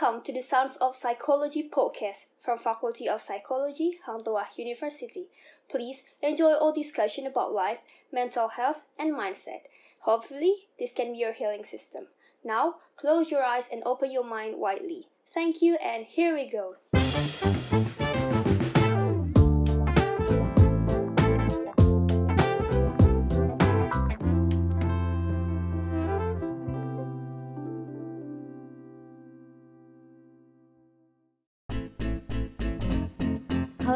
[0.00, 5.26] welcome to the Sounds of Psychology podcast from Faculty of Psychology, Hang Tuah University.
[5.68, 7.78] Please enjoy our discussion about life,
[8.12, 9.62] mental health, and mindset.
[10.00, 12.06] Hopefully, this can be your healing system.
[12.44, 15.08] Now, close your eyes and open your mind widely.
[15.34, 16.76] Thank you, and here we go.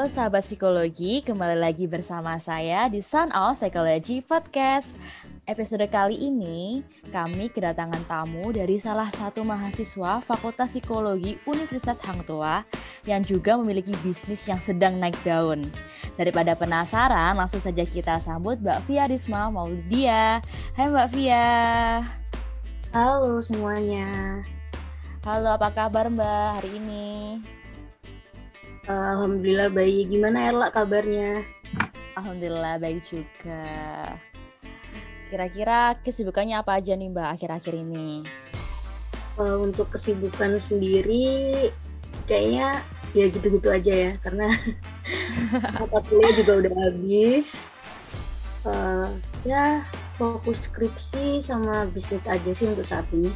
[0.02, 4.98] Halo sahabat psikologi, kembali lagi bersama saya di Sound of Psychology Podcast.
[5.46, 6.82] Episode kali ini,
[7.14, 12.66] kami kedatangan tamu dari salah satu mahasiswa Fakultas Psikologi Universitas Hang Tuah
[13.06, 15.62] yang juga memiliki bisnis yang sedang naik daun.
[16.18, 20.42] Daripada penasaran, langsung saja kita sambut Mbak Via Risma Maulidia.
[20.74, 21.46] Hai Mbak Via.
[22.90, 24.42] Halo semuanya.
[25.22, 27.38] Halo, apa kabar Mbak hari ini?
[28.90, 30.10] Alhamdulillah baik.
[30.10, 31.46] Gimana Erla kabarnya?
[32.18, 33.62] Alhamdulillah baik juga.
[35.30, 38.26] Kira-kira kesibukannya apa aja nih Mbak akhir-akhir ini?
[39.38, 41.70] Uh, untuk kesibukan sendiri
[42.28, 42.84] kayaknya
[43.16, 44.50] ya gitu-gitu aja ya karena
[45.80, 47.70] mata kuliah juga udah habis.
[48.66, 49.08] Uh,
[49.46, 49.86] ya
[50.18, 53.30] fokus skripsi sama bisnis aja sih untuk saat ini.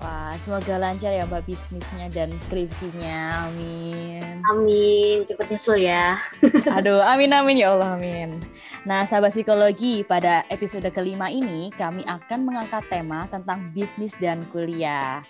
[0.00, 3.44] Wah, semoga lancar ya Mbak bisnisnya dan skripsinya.
[3.52, 4.40] Amin.
[4.48, 6.16] Amin, cepat nyusul ya.
[6.80, 8.40] Aduh, amin amin ya Allah, amin.
[8.88, 15.20] Nah, sahabat psikologi, pada episode kelima ini kami akan mengangkat tema tentang bisnis dan kuliah.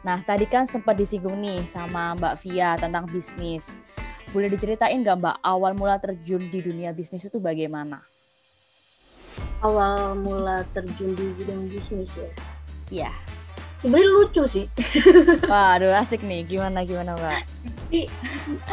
[0.00, 3.84] Nah, tadi kan sempat disinggung nih sama Mbak Via tentang bisnis.
[4.32, 8.00] Boleh diceritain nggak Mbak awal mula terjun di dunia bisnis itu bagaimana?
[9.60, 12.30] Awal mula terjun di bidang bisnis ya?
[12.88, 13.12] Iya
[13.80, 14.66] sebenarnya lucu sih.
[15.50, 17.44] Waduh asik nih, gimana gimana mbak?
[17.86, 18.00] Tapi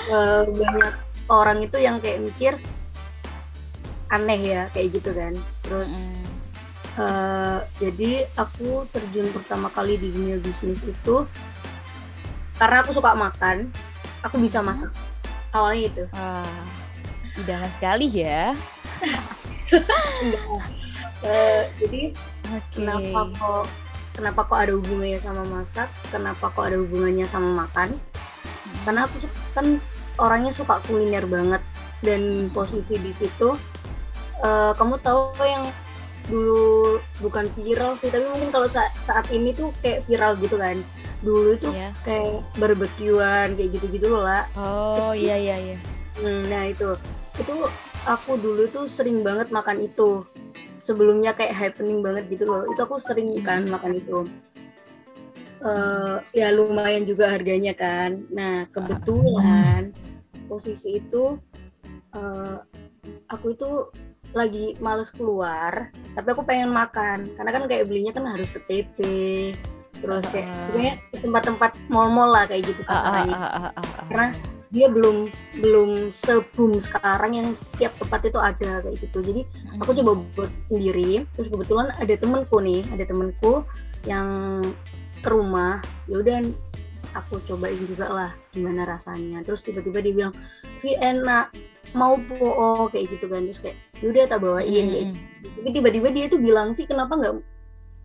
[0.09, 0.93] uh, banyak
[1.29, 2.53] orang itu yang kayak mikir
[4.11, 5.33] aneh ya kayak gitu kan.
[5.63, 6.27] Terus mm.
[6.99, 11.27] uh, jadi aku terjun pertama kali di dunia bisnis itu
[12.57, 13.69] karena aku suka makan,
[14.21, 14.93] aku bisa masak.
[15.53, 16.03] Awalnya itu.
[16.13, 16.63] Wah,
[17.37, 18.53] idaman sekali ya.
[21.25, 22.13] uh, jadi
[22.49, 22.61] okay.
[22.73, 23.65] kenapa kok
[24.13, 25.89] kenapa kok ada hubungannya sama masak?
[26.13, 27.97] Kenapa kok ada hubungannya sama makan?
[28.85, 29.25] Karena aku
[29.57, 29.81] kan
[30.21, 31.61] orangnya suka kuliner banget.
[32.03, 33.55] Dan posisi di situ
[34.43, 35.63] uh, kamu tahu yang
[36.27, 40.77] dulu bukan viral sih tapi mungkin kalau sa saat ini tuh kayak viral gitu kan.
[41.23, 41.95] Dulu itu yeah.
[42.03, 45.77] kayak barbekyuan kayak gitu-gitu loh lah oh iya iya iya.
[46.19, 46.91] Hmm, nah itu.
[47.39, 47.71] Itu
[48.03, 50.27] aku dulu tuh sering banget makan itu
[50.83, 52.67] sebelumnya kayak happening banget gitu loh.
[52.67, 54.27] Itu aku sering kan makan itu.
[55.63, 58.27] Uh, ya lumayan juga harganya kan.
[58.27, 59.95] Nah kebetulan
[60.51, 61.39] posisi itu
[62.11, 62.59] uh,
[63.31, 63.87] aku itu
[64.35, 67.31] lagi males keluar tapi aku pengen makan.
[67.39, 68.99] Karena kan kayak belinya kan harus ke TP
[70.03, 74.27] terus kayak uh, tempat-tempat mall-mall lah kayak gitu kasarannya uh, uh, uh, uh, uh, karena
[74.73, 75.29] dia belum
[75.61, 79.21] belum sebum sekarang yang setiap tempat itu ada kayak gitu.
[79.21, 79.41] Jadi
[79.77, 81.29] aku coba buat sendiri.
[81.37, 83.61] Terus kebetulan ada temenku nih ada temenku
[84.09, 84.59] yang
[85.21, 85.77] ke rumah.
[86.09, 86.37] Ya udah
[87.13, 89.45] aku cobain juga lah gimana rasanya.
[89.45, 90.33] Terus tiba-tiba dia bilang
[90.81, 91.53] Vi enak.
[91.93, 93.45] Mau po kayak gitu kan.
[93.45, 94.85] Terus kayak yaudah tak bawain.
[94.89, 95.53] Mm -hmm.
[95.61, 97.45] tapi tiba-tiba dia tuh bilang sih kenapa nggak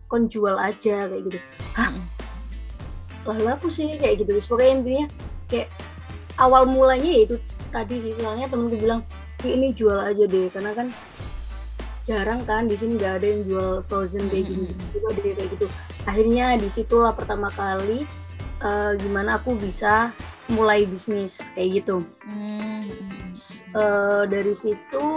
[0.05, 1.09] kon jual aja?
[1.09, 1.39] Kayak gitu.
[1.73, 1.89] Hah?
[3.25, 4.37] Lalu aku sih kayak gitu.
[4.37, 5.05] Terus pokoknya intinya
[5.49, 5.73] kayak
[6.39, 7.35] awal mulanya ya itu
[7.69, 8.15] tadi sih.
[8.15, 9.03] Soalnya temenku bilang
[9.43, 10.47] ini jual aja deh.
[10.49, 10.87] Karena kan
[12.07, 14.71] jarang kan di sini nggak ada yang jual frozen kayak gini.
[14.95, 15.65] Juga deh kayak gitu.
[16.07, 18.07] Akhirnya di situlah pertama kali
[18.65, 20.09] uh, gimana aku bisa
[20.49, 22.01] mulai bisnis kayak gitu.
[23.69, 25.07] Uh, dari situ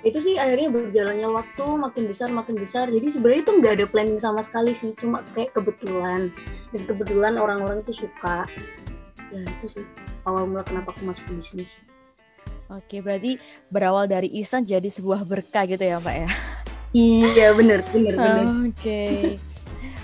[0.00, 2.88] itu sih akhirnya berjalannya waktu makin besar makin besar.
[2.88, 4.94] Jadi sebenarnya itu nggak ada planning sama sekali sih.
[4.96, 6.32] Cuma kayak kebetulan.
[6.72, 8.46] Dan kebetulan orang-orang itu suka
[9.34, 9.84] ya itu sih
[10.28, 11.82] awal mula kenapa aku masuk ke bisnis
[12.66, 13.38] Oke, berarti
[13.70, 16.28] berawal dari iseng jadi sebuah berkah gitu ya, Mbak ya?
[16.90, 18.46] Iya, bener, bener, bener.
[18.74, 19.02] Oke.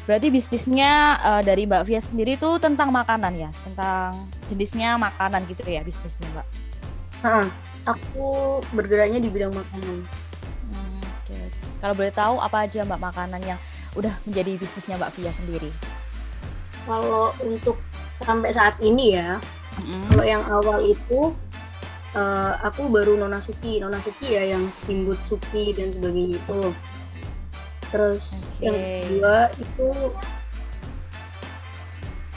[0.06, 3.50] Berarti bisnisnya uh, dari Mbak Via sendiri tuh tentang makanan ya?
[3.66, 4.14] Tentang
[4.46, 6.46] jenisnya makanan gitu ya bisnisnya, Mbak?
[7.22, 7.46] Uh,
[7.86, 8.26] aku
[8.74, 10.06] bergeraknya di bidang makanan.
[10.70, 11.34] Hmm, Oke.
[11.34, 11.44] Okay.
[11.82, 13.58] Kalau boleh tahu apa aja Mbak makanan yang
[13.98, 15.70] udah menjadi bisnisnya Mbak Via sendiri?
[16.86, 17.78] Kalau untuk
[18.24, 19.38] sampai saat ini ya.
[19.72, 20.02] Mm-hmm.
[20.12, 21.32] kalau yang awal itu
[22.12, 26.60] uh, aku baru nona suki nona suki ya yang steamboat suki dan sebagainya itu.
[27.88, 28.68] Terus okay.
[28.68, 29.88] yang kedua itu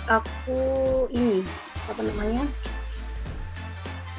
[0.07, 0.61] aku
[1.11, 1.43] ini
[1.91, 2.43] apa namanya?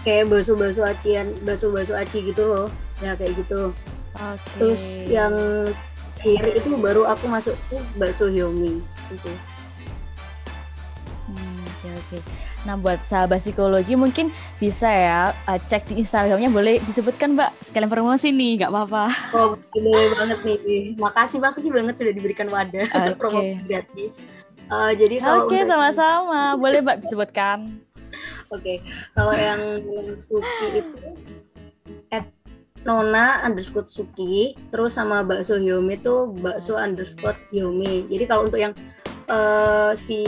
[0.06, 2.69] Kayak bakso-bakso acian bakso-bakso aci gitu loh.
[3.00, 3.72] Ya kayak gitu.
[4.16, 4.48] Oke.
[4.56, 5.36] terus yang
[6.16, 8.80] kiri itu baru aku masuk tuh bakso Hyomi.
[9.12, 9.56] Gitu
[11.86, 12.18] Oke oke.
[12.66, 14.26] Nah buat sahabat psikologi mungkin
[14.58, 19.04] bisa ya uh, cek di Instagramnya boleh disebutkan Mbak sekalian promosi nih nggak apa-apa.
[19.30, 20.58] Oh, boleh banget nih.
[20.98, 23.14] Makasih makasih banget sudah diberikan wadah Oke.
[23.22, 24.14] promosi gratis.
[24.66, 27.58] Eh, jadi kalau Oke untuk- sama-sama boleh Mbak disebutkan.
[28.50, 28.80] Oke,
[29.12, 29.60] kalau yang
[30.14, 30.94] Suki itu
[32.08, 32.26] at
[32.86, 38.06] Nona underscore Suki, terus sama bakso Hyomi itu bakso underscore Hyomi.
[38.06, 38.70] Jadi kalau untuk yang
[39.26, 40.19] eh, si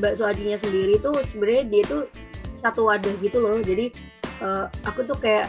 [0.00, 2.02] bakso ajinya sendiri tuh sebenarnya dia tuh
[2.56, 3.60] satu wadah gitu loh.
[3.60, 3.92] Jadi
[4.40, 5.48] eh, aku tuh kayak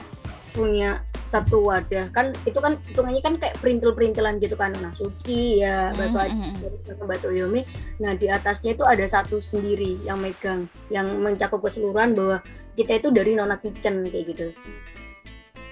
[0.56, 5.92] punya satu wadah kan itu kan hitungannya kan kayak perintil-perintilan gitu kan nah Suki ya
[5.98, 6.86] bakso aji mm, mm.
[6.86, 7.66] sama bakso Hyomi
[7.96, 12.44] Nah, di atasnya itu ada satu sendiri yang megang, yang mencakup keseluruhan bahwa
[12.76, 14.48] kita itu dari Nona Kitchen kayak gitu.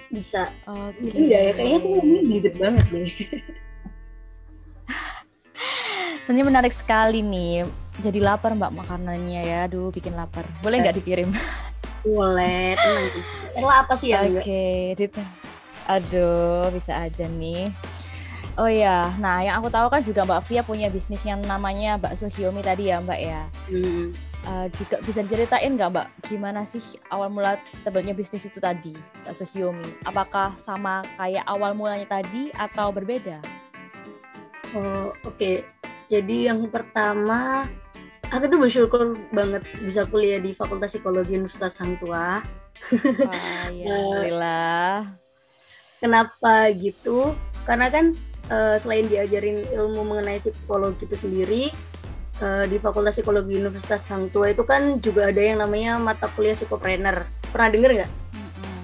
[0.08, 0.48] Bisa.
[0.64, 1.52] Mungkin nggak ya?
[1.52, 3.12] Kayaknya tuh belibet banget deh.
[6.22, 7.66] Sebenarnya menarik sekali nih.
[7.98, 9.58] Jadi lapar Mbak makanannya ya.
[9.66, 10.46] Aduh bikin lapar.
[10.62, 11.34] Boleh nggak dikirim?
[12.04, 13.06] Boleh, tenang.
[13.56, 14.44] Emang apa sih enggak?
[14.44, 15.18] Oke, Dit-
[15.84, 17.68] Aduh, bisa aja nih.
[18.54, 22.30] Oh ya, nah yang aku tahu kan juga Mbak Via punya bisnis yang namanya bakso
[22.30, 23.42] Hyomi tadi ya Mbak ya.
[23.66, 24.14] Hmm.
[24.46, 26.78] Eh, juga bisa diceritain nggak Mbak, gimana sih
[27.10, 28.94] awal mula terbentuknya bisnis itu tadi,
[29.26, 30.06] bakso Hyomi?
[30.06, 33.42] Apakah sama kayak awal mulanya tadi atau berbeda?
[34.70, 35.66] Oh, oke.
[36.04, 37.64] Jadi yang pertama,
[38.28, 39.02] aku tuh bersyukur
[39.32, 42.44] banget bisa kuliah di Fakultas Psikologi Universitas Hang Tuah.
[43.24, 45.16] Wah, ya, alhamdulillah.
[45.98, 47.32] Kenapa gitu?
[47.64, 48.12] Karena kan
[48.52, 51.62] eh, selain diajarin ilmu mengenai psikologi itu sendiri,
[52.44, 56.52] eh, di Fakultas Psikologi Universitas Hang Tua itu kan juga ada yang namanya mata kuliah
[56.52, 57.24] psikopreneur.
[57.48, 58.10] Pernah denger nggak?
[58.36, 58.80] Mm-mm.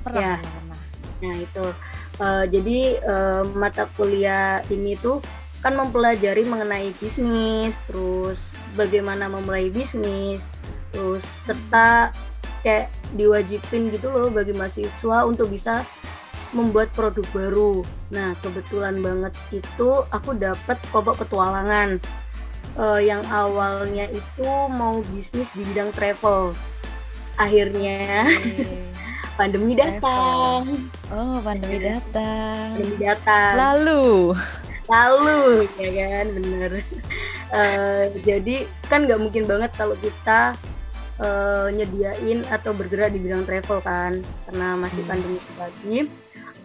[0.00, 0.34] Pernah, Ya.
[0.40, 0.78] pernah.
[1.20, 1.66] Nah itu.
[2.14, 5.20] Eh, jadi eh, mata kuliah ini tuh
[5.64, 10.52] kan mempelajari mengenai bisnis, terus bagaimana memulai bisnis,
[10.92, 12.12] terus serta
[12.60, 15.88] kayak diwajibin gitu loh bagi mahasiswa untuk bisa
[16.52, 17.80] membuat produk baru.
[18.12, 21.96] Nah kebetulan banget itu aku dapat kelompok petualangan
[22.76, 26.52] eh, yang awalnya itu mau bisnis di bidang travel.
[27.40, 28.68] Akhirnya Oke.
[29.40, 30.62] pandemi datang,
[31.10, 32.78] Oh, pandemi datang.
[32.78, 33.52] pandemi datang.
[33.58, 34.30] Lalu,
[34.86, 36.26] lalu ya kan?
[36.32, 36.72] Bener.
[37.54, 40.58] Eh, jadi kan nggak mungkin banget kalau kita
[41.22, 45.10] eh, nyediain atau bergerak di bidang travel kan karena masih Hmm.
[45.14, 45.98] pandemi lagi.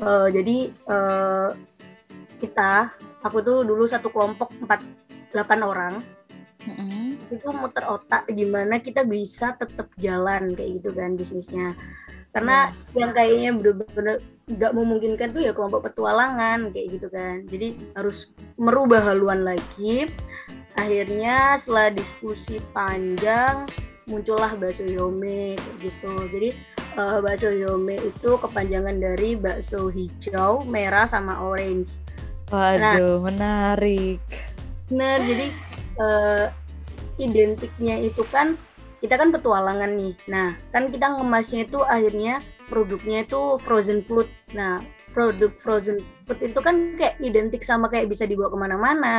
[0.01, 1.49] Eh, jadi eh,
[2.41, 2.89] kita
[3.21, 4.81] aku tuh dulu satu kelompok 4
[5.29, 6.01] 8 orang.
[6.59, 7.15] Mm-mm.
[7.31, 11.71] itu muter otak gimana kita bisa tetap jalan kayak gitu kan bisnisnya
[12.29, 14.17] karena yang kayaknya bener-bener
[14.49, 17.45] nggak memungkinkan tuh ya kelompok petualangan kayak gitu kan.
[17.49, 20.09] Jadi harus merubah haluan lagi.
[20.77, 23.65] Akhirnya setelah diskusi panjang
[24.09, 26.13] muncullah bakso yome kayak gitu.
[26.33, 26.49] Jadi
[26.97, 32.01] eh, bakso yome itu kepanjangan dari bakso hijau merah sama orange.
[32.49, 34.21] Waduh, menarik.
[34.89, 35.47] Benar, jadi
[36.01, 36.45] eh,
[37.21, 38.57] identiknya itu kan
[38.99, 40.13] kita kan petualangan nih.
[40.27, 44.27] Nah, kan kita ngemasnya itu akhirnya produknya itu frozen food.
[44.51, 44.83] Nah,
[45.15, 49.17] produk frozen food itu kan kayak identik sama kayak bisa dibawa ke mana-mana,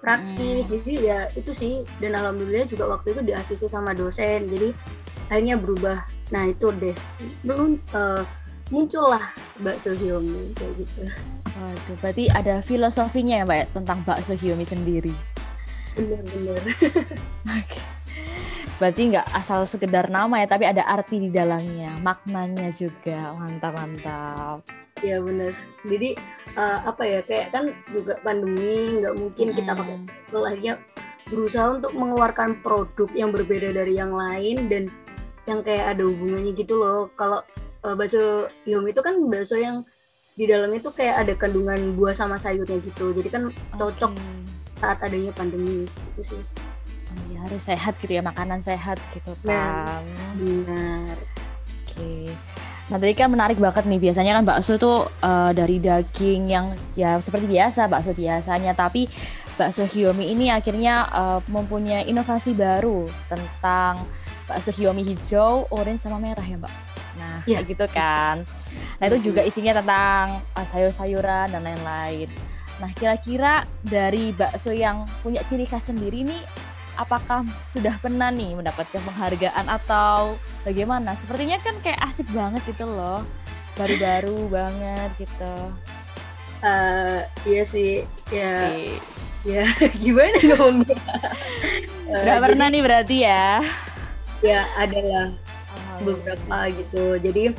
[0.00, 0.70] praktis.
[0.70, 1.82] Jadi ya itu sih.
[1.98, 4.46] Dan alhamdulillah juga waktu itu di ACC sama dosen.
[4.46, 4.70] Jadi
[5.28, 6.06] akhirnya berubah.
[6.30, 6.96] Nah itu deh.
[7.42, 8.22] Belum eh,
[8.70, 9.24] muncullah
[9.64, 11.02] bakso Hyomi kayak gitu.
[11.58, 15.12] Waduh, berarti ada filosofinya ya Mbak tentang bakso Hyomi sendiri.
[15.98, 16.62] Bener-bener.
[17.58, 17.97] Oke.
[18.78, 23.34] Berarti nggak asal sekedar nama ya, tapi ada arti di dalamnya, maknanya juga.
[23.34, 24.62] Mantap, mantap.
[25.02, 25.54] Iya bener.
[25.86, 26.14] Jadi
[26.58, 29.96] eh, apa ya kayak kan juga pandemi nggak mungkin kita pakai
[30.34, 30.74] akhirnya
[31.28, 34.90] berusaha untuk mengeluarkan produk yang berbeda dari yang lain dan
[35.46, 37.10] yang kayak ada hubungannya gitu loh.
[37.14, 37.42] Kalau
[37.86, 39.86] eh, bakso Yomi itu kan bakso yang
[40.38, 43.10] di dalamnya tuh kayak ada kandungan buah sama sayurnya gitu.
[43.10, 43.42] Jadi kan
[43.74, 44.22] cocok Oke.
[44.78, 46.42] saat adanya pandemi itu sih.
[47.28, 50.00] Ya, harus sehat gitu ya, makanan sehat gitu Nah.
[50.00, 50.02] kan.
[50.34, 51.16] Benar.
[51.84, 52.32] Oke.
[52.88, 57.20] Nah tadi kan menarik banget nih biasanya kan bakso tuh eh, dari daging yang ya
[57.20, 59.04] seperti biasa bakso biasanya tapi
[59.54, 64.00] bakso Hyomi ini akhirnya eh, mempunyai inovasi baru tentang
[64.48, 66.72] bakso Hyomi hijau, orange sama merah ya mbak.
[67.20, 67.60] Nah Iya.
[67.60, 68.36] kayak gitu kan.
[68.96, 72.32] Nah itu juga isinya tentang eh, sayur-sayuran dan lain-lain.
[72.80, 76.40] Nah kira-kira dari bakso yang punya ciri khas sendiri nih
[76.98, 80.34] apakah sudah pernah nih mendapatkan penghargaan atau
[80.66, 81.14] bagaimana?
[81.14, 83.22] Sepertinya kan kayak asik banget gitu loh,
[83.78, 85.54] baru-baru banget gitu.
[86.58, 88.02] Uh, iya sih,
[88.34, 88.98] ya, okay.
[89.54, 89.64] ya
[89.94, 90.98] gimana ngomongnya?
[92.10, 93.46] uh, Gak pernah jadi, nih berarti ya?
[94.42, 95.30] Ya adalah
[96.02, 97.14] beberapa gitu.
[97.22, 97.54] Jadi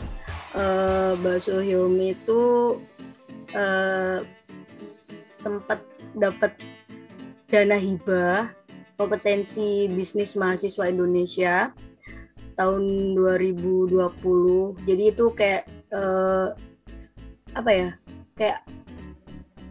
[0.55, 2.75] uh, bakso Hyomi itu
[3.55, 4.19] uh,
[5.39, 5.79] sempat
[6.11, 6.51] dapat
[7.47, 8.58] dana hibah
[8.99, 11.71] kompetensi bisnis mahasiswa Indonesia
[12.59, 13.95] tahun 2020.
[14.83, 15.63] Jadi itu kayak
[15.95, 16.51] uh,
[17.55, 17.89] apa ya?
[18.35, 18.59] Kayak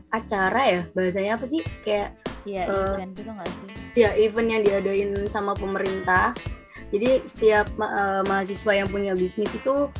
[0.08, 1.60] acara ya bahasanya apa sih?
[1.84, 2.16] Kayak
[2.48, 3.68] ya uh, event itu nggak sih?
[4.00, 6.32] Ya event yang diadain sama pemerintah.
[6.88, 9.92] Jadi setiap uh, mahasiswa yang punya bisnis itu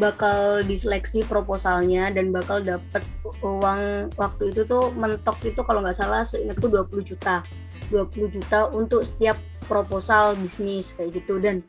[0.00, 3.04] bakal diseleksi proposalnya dan bakal dapat
[3.44, 7.46] uang waktu itu tuh mentok itu kalau nggak salah seingatku 20 juta
[7.94, 9.38] 20 juta untuk setiap
[9.70, 11.38] proposal bisnis kayak gitu.
[11.38, 11.62] Dan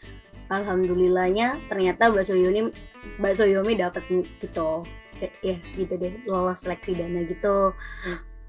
[0.49, 2.73] alhamdulillahnya ternyata bakso Yomi
[3.21, 4.01] bakso Yomi dapat
[4.41, 4.81] gitu.
[5.45, 7.71] Ya gitu deh lolos seleksi dana gitu.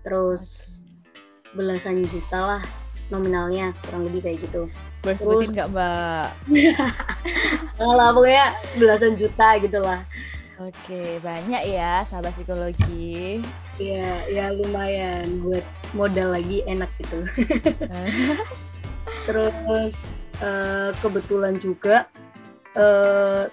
[0.00, 0.42] Terus
[1.52, 2.62] belasan juta lah
[3.12, 4.66] nominalnya kurang lebih kayak gitu.
[5.04, 6.28] Boleh sebutin nggak mbak?
[8.00, 8.46] Lah pokoknya
[8.80, 10.02] belasan juta gitu lah
[10.56, 13.44] Oke, banyak ya sahabat psikologi.
[13.76, 17.28] Iya, ya lumayan buat modal lagi enak gitu.
[19.28, 19.94] Terus
[20.40, 22.08] uh, kebetulan juga
[22.72, 23.52] uh,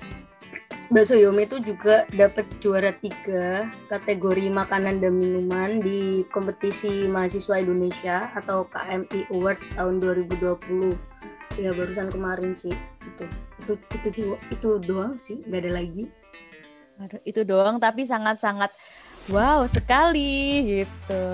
[0.94, 8.32] Bakso Yomi itu juga dapat juara tiga kategori makanan dan minuman di kompetisi mahasiswa Indonesia
[8.32, 12.74] atau KMI Award tahun 2020 ya barusan kemarin sih
[13.06, 13.24] itu
[13.64, 16.10] itu itu itu, itu doang sih nggak ada lagi
[17.02, 18.70] Aduh, itu doang tapi sangat-sangat
[19.32, 21.26] wow sekali gitu.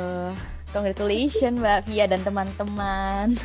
[0.71, 3.35] Congratulations mbak Via dan teman-teman.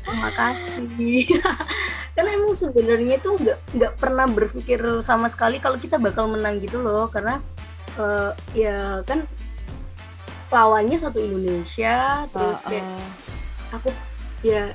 [0.00, 1.28] Terima kasih.
[2.16, 6.80] Karena emang sebenarnya itu nggak nggak pernah berpikir sama sekali kalau kita bakal menang gitu
[6.80, 7.06] loh.
[7.12, 7.38] Karena
[8.00, 9.22] uh, ya kan
[10.50, 13.78] lawannya satu Indonesia terus kayak uh.
[13.78, 13.88] aku
[14.42, 14.74] ya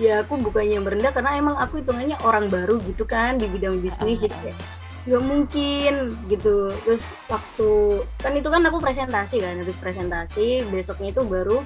[0.00, 4.24] ya aku bukannya merendah karena emang aku hitungannya orang baru gitu kan di bidang bisnis.
[4.24, 4.58] Jadi kayak
[5.06, 6.70] gak mungkin gitu.
[6.86, 7.70] Terus waktu
[8.22, 11.58] kan itu kan aku presentasi kan habis presentasi besoknya itu baru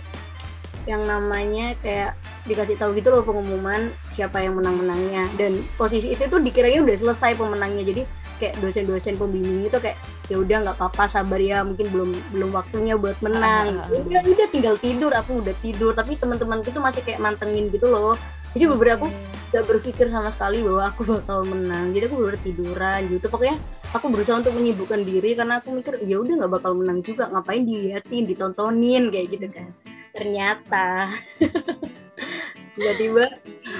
[0.87, 2.15] yang namanya kayak
[2.47, 5.29] dikasih tahu gitu loh pengumuman siapa yang menang-menangnya.
[5.35, 8.03] Dan posisi itu tuh dikiranya udah selesai pemenangnya jadi
[8.37, 9.97] kayak dosen-dosen pembimbing itu kayak
[10.29, 13.81] ya udah nggak apa-apa sabar ya mungkin belum belum waktunya buat menang.
[13.91, 15.93] Uh, udah udah tinggal tidur aku udah tidur.
[15.93, 18.15] Tapi teman-teman itu masih kayak mantengin gitu loh.
[18.55, 19.13] Jadi beberapa aku
[19.55, 21.95] gak berpikir sama sekali bahwa aku bakal menang.
[21.95, 23.27] Jadi aku bener tiduran gitu.
[23.31, 23.57] Pokoknya
[23.95, 27.31] aku berusaha untuk menyibukkan diri karena aku mikir ya udah nggak bakal menang juga.
[27.31, 29.71] Ngapain diliatin ditontonin kayak gitu kan.
[30.17, 31.15] Ternyata
[32.77, 33.25] tiba-tiba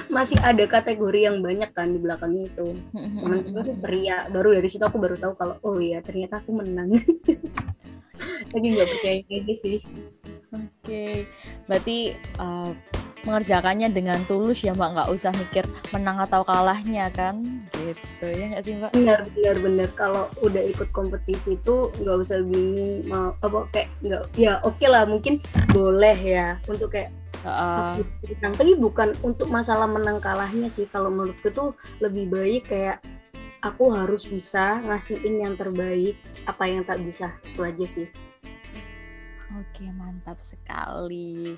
[0.09, 2.73] masih ada kategori yang banyak kan di belakang itu.
[3.43, 6.95] Itu pria baru dari situ aku baru tahu kalau oh iya ternyata aku menang.
[8.53, 9.77] Lagi nggak percaya aja sih.
[10.47, 10.63] Oke.
[10.81, 11.13] Okay.
[11.67, 12.71] berarti uh,
[13.27, 14.95] mengerjakannya dengan tulus ya mbak.
[14.95, 17.43] Nggak usah mikir menang atau kalahnya kan?
[17.75, 18.91] Gitu ya nggak sih mbak?
[18.95, 19.89] Benar benar benar.
[19.99, 24.87] Kalau udah ikut kompetisi itu nggak usah bingung mau apa kayak nggak ya oke okay
[24.87, 25.43] lah mungkin
[25.75, 26.55] boleh ya.
[26.71, 27.11] Untuk kayak
[27.45, 28.01] Uh,
[28.41, 30.89] tapi bukan untuk masalah menang kalahnya sih.
[30.89, 32.97] Kalau menurutku tuh lebih baik kayak
[33.61, 36.17] aku harus bisa ngasihin yang terbaik
[36.49, 37.37] apa yang tak bisa.
[37.45, 38.09] Itu aja sih
[39.55, 41.55] Oke, mantap sekali.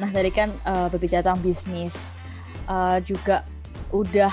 [0.00, 2.16] Nah, tadi kan uh, berbicara tentang bisnis,
[2.64, 3.44] uh, juga
[3.92, 4.32] udah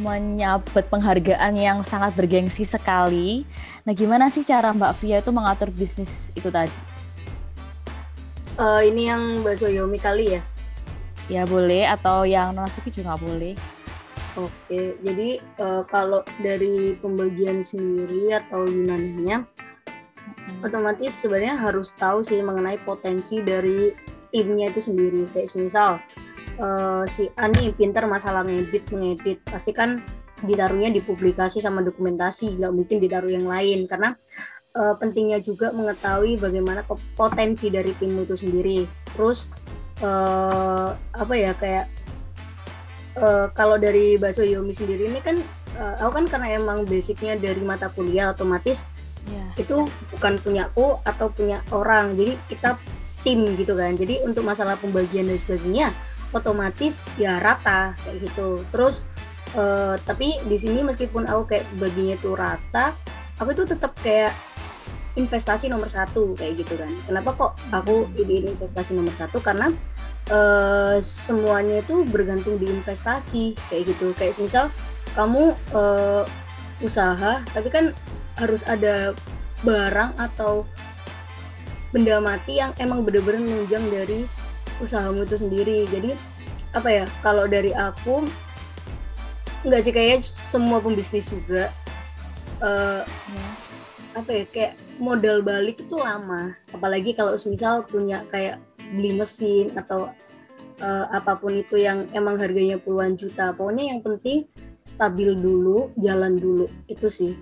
[0.00, 3.44] menyabet penghargaan yang sangat bergengsi sekali.
[3.84, 6.90] Nah, gimana sih cara Mbak Via itu mengatur bisnis itu tadi?
[8.60, 10.42] uh, ini yang bakso Yomi kali ya?
[11.32, 13.56] Ya boleh atau yang Nasuki juga boleh.
[14.38, 19.42] Oke, jadi uh, kalau dari pembagian sendiri atau Yunaninya.
[20.60, 23.92] Otomatis sebenarnya harus tahu sih mengenai potensi dari
[24.30, 25.26] timnya itu sendiri.
[25.32, 25.90] Kayak misal
[26.60, 30.00] uh, si Ani pintar masalah ngedit mengedit, pasti kan
[30.40, 34.16] ditaruhnya di publikasi sama dokumentasi, nggak mungkin ditaruh yang lain karena
[34.76, 36.84] uh, pentingnya juga mengetahui bagaimana
[37.16, 38.84] potensi dari tim itu sendiri.
[39.12, 39.44] Terus
[40.00, 41.86] uh, apa ya kayak
[43.20, 45.36] uh, kalau dari Bakso Yomi sendiri ini kan
[45.76, 48.88] uh, aku kan karena emang basicnya dari mata kuliah otomatis
[49.28, 49.50] yeah.
[49.60, 49.84] itu
[50.16, 52.16] bukan punyaku atau punya orang.
[52.16, 52.80] Jadi kita
[53.20, 53.92] tim gitu kan.
[53.98, 55.88] Jadi untuk masalah pembagian dan sebagainya
[56.30, 58.62] otomatis ya rata kayak gitu.
[58.72, 59.04] Terus
[59.58, 62.96] uh, tapi di sini meskipun aku kayak baginya itu rata,
[63.36, 64.32] aku itu tetap kayak
[65.18, 69.72] investasi nomor satu kayak gitu kan kenapa kok aku ini investasi nomor satu karena
[70.30, 74.70] uh, semuanya itu bergantung di investasi kayak gitu kayak misal
[75.18, 76.22] kamu uh,
[76.78, 77.90] usaha tapi kan
[78.40, 79.12] harus ada
[79.60, 80.64] barang atau
[81.92, 84.24] benda mati yang emang bener-bener menunjang dari
[84.80, 85.84] usahamu itu sendiri.
[85.92, 86.16] Jadi
[86.72, 88.24] apa ya kalau dari aku
[89.60, 91.68] nggak sih kayak semua pembisnis juga
[92.64, 93.04] uh,
[94.16, 96.56] apa ya kayak modal balik itu lama.
[96.72, 98.56] Apalagi kalau misal punya kayak
[98.96, 100.08] beli mesin atau
[100.80, 103.52] uh, apa pun itu yang emang harganya puluhan juta.
[103.52, 104.48] Pokoknya yang penting
[104.88, 106.66] stabil dulu jalan dulu.
[106.88, 107.36] Itu sih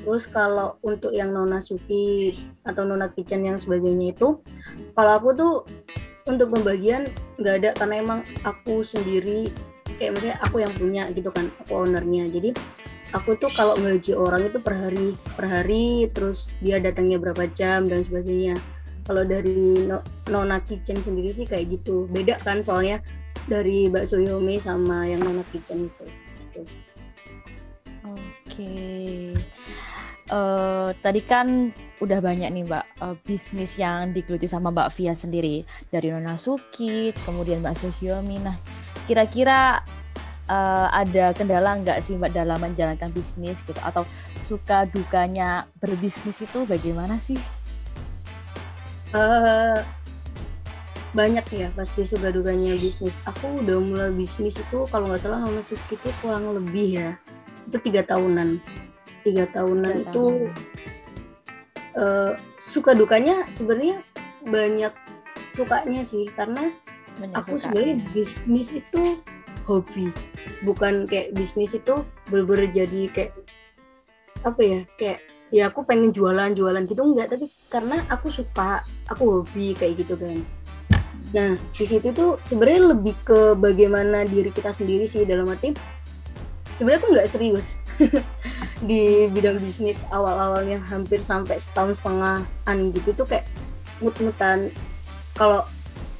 [0.00, 4.40] terus kalau untuk yang nona suki atau nona kitchen yang sebagainya itu
[4.96, 5.54] kalau aku tuh
[6.28, 7.08] untuk pembagian
[7.40, 9.48] nggak ada karena emang aku sendiri
[9.96, 12.50] kayak misalnya aku yang punya gitu kan aku ownernya jadi
[13.12, 17.84] aku tuh kalau ngegaji orang itu per hari per hari terus dia datangnya berapa jam
[17.84, 18.54] dan sebagainya
[19.04, 23.02] kalau dari no, Nona Kitchen sendiri sih kayak gitu beda kan soalnya
[23.50, 26.60] dari Mbak Soyomi sama yang Nona Kitchen itu gitu.
[28.06, 29.34] oke okay.
[30.30, 35.66] Uh, tadi kan udah banyak nih Mbak uh, bisnis yang digeluti sama Mbak Via sendiri
[35.92, 38.56] dari Nona Suki kemudian Mbak Sohyomi nah
[39.04, 39.84] kira-kira
[40.50, 44.02] uh, ada kendala nggak sih mbak dalam menjalankan bisnis gitu atau
[44.42, 47.38] suka dukanya berbisnis itu bagaimana sih?
[49.10, 49.82] Uh,
[51.10, 53.14] banyak ya pasti suka dukanya bisnis.
[53.26, 57.10] Aku udah mulai bisnis itu kalau nggak salah masuk itu kurang lebih ya
[57.66, 58.58] itu tiga tahunan.
[59.20, 60.24] Tiga tahunan tiga itu
[61.96, 64.00] uh, suka dukanya sebenarnya
[64.48, 64.92] banyak
[65.52, 66.72] sukanya sih karena
[67.36, 69.20] aku sebenarnya bisnis itu
[69.68, 70.08] hobi
[70.64, 72.00] bukan kayak bisnis itu
[72.32, 73.32] bener jadi kayak
[74.40, 75.18] apa ya kayak
[75.50, 80.16] ya aku pengen jualan jualan gitu enggak tapi karena aku suka aku hobi kayak gitu
[80.16, 80.40] kan.
[81.36, 85.74] Nah di situ tuh sebenarnya lebih ke bagaimana diri kita sendiri sih dalam arti
[86.80, 87.76] sebenarnya aku nggak serius
[88.80, 93.44] di bidang bisnis awal-awalnya hampir sampai setahun setengahan gitu tuh kayak
[94.00, 94.72] mut-mutan.
[95.36, 95.64] Kalau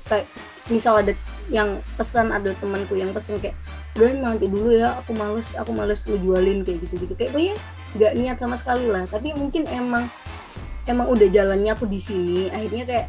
[0.09, 0.29] kayak
[0.69, 1.17] misal ada
[1.49, 3.57] yang pesan ada temanku yang pesan kayak
[3.99, 7.57] udah nanti dulu ya aku males aku males ngejualin kayak gitu gitu kayak ya
[7.99, 9.09] nggak niat sama sekali lah.
[9.09, 10.07] Tapi mungkin emang
[10.85, 13.07] emang udah jalannya aku di sini akhirnya kayak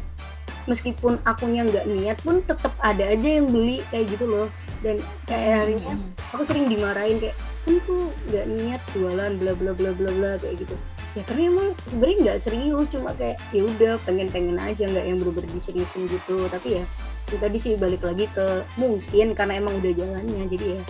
[0.66, 4.48] meskipun akunya nggak niat pun tetap ada aja yang beli kayak gitu loh.
[4.82, 5.94] Dan kayak akhirnya
[6.34, 10.66] aku sering dimarahin kayak kan tuh nggak niat jualan bla bla bla bla bla kayak
[10.66, 10.74] gitu.
[11.12, 15.16] Ya karena emang sebenarnya nggak serius cuma kayak ya udah pengen pengen aja nggak yang
[15.20, 16.36] bener-bener diseriusin gitu.
[16.50, 16.84] Tapi ya
[17.30, 20.82] itu tadi sih balik lagi ke mungkin karena emang udah jalannya jadi ya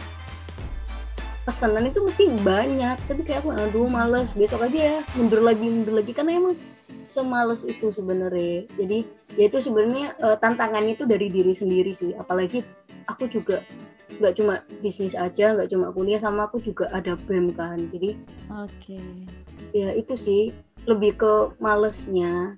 [1.43, 2.97] pesanan itu mesti banyak.
[3.05, 6.15] Tapi kayak aku aduh males besok aja ya mundur lagi mundur lagi.
[6.17, 6.55] Karena emang
[7.13, 8.65] semales itu sebenarnya.
[8.81, 9.05] Jadi
[9.37, 12.17] ya itu sebenarnya uh, tantangannya itu dari diri sendiri sih.
[12.17, 12.65] Apalagi
[13.05, 13.61] aku juga
[14.17, 17.77] nggak cuma bisnis aja nggak cuma kuliah sama aku juga ada BEM kan.
[17.93, 18.17] Jadi
[18.49, 18.73] oke.
[18.73, 19.09] okay.
[19.77, 20.43] ya itu sih
[20.89, 22.57] lebih ke malesnya.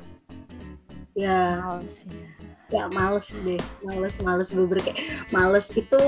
[1.14, 2.26] Ya males ya.
[2.70, 3.62] ya males deh.
[3.82, 5.02] Males males bener kayak
[5.34, 5.70] males.
[5.74, 5.98] Itu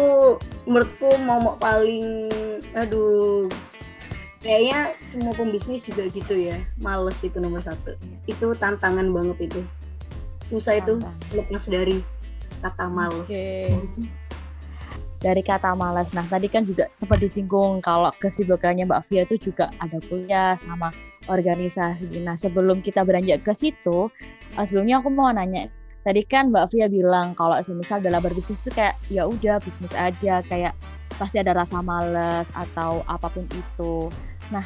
[0.66, 2.30] menurutku mau paling
[2.74, 3.46] aduh
[4.46, 7.98] kayaknya semua pembisnis juga gitu ya males itu nomor satu
[8.30, 9.60] itu tantangan banget itu
[10.46, 11.10] susah Tantang.
[11.10, 11.96] itu lepas dari
[12.62, 13.74] kata males okay.
[15.16, 16.12] dari kata malas.
[16.12, 20.92] Nah, tadi kan juga sempat disinggung kalau kesibukannya Mbak Via itu juga ada kuliah sama
[21.26, 22.20] organisasi.
[22.22, 24.12] Nah, sebelum kita beranjak ke situ,
[24.54, 25.72] eh, sebelumnya aku mau nanya
[26.06, 30.38] tadi kan Mbak Via bilang kalau misal dalam berbisnis itu kayak ya udah bisnis aja
[30.46, 30.70] kayak
[31.18, 34.06] pasti ada rasa males atau apa pun itu.
[34.50, 34.64] Nah,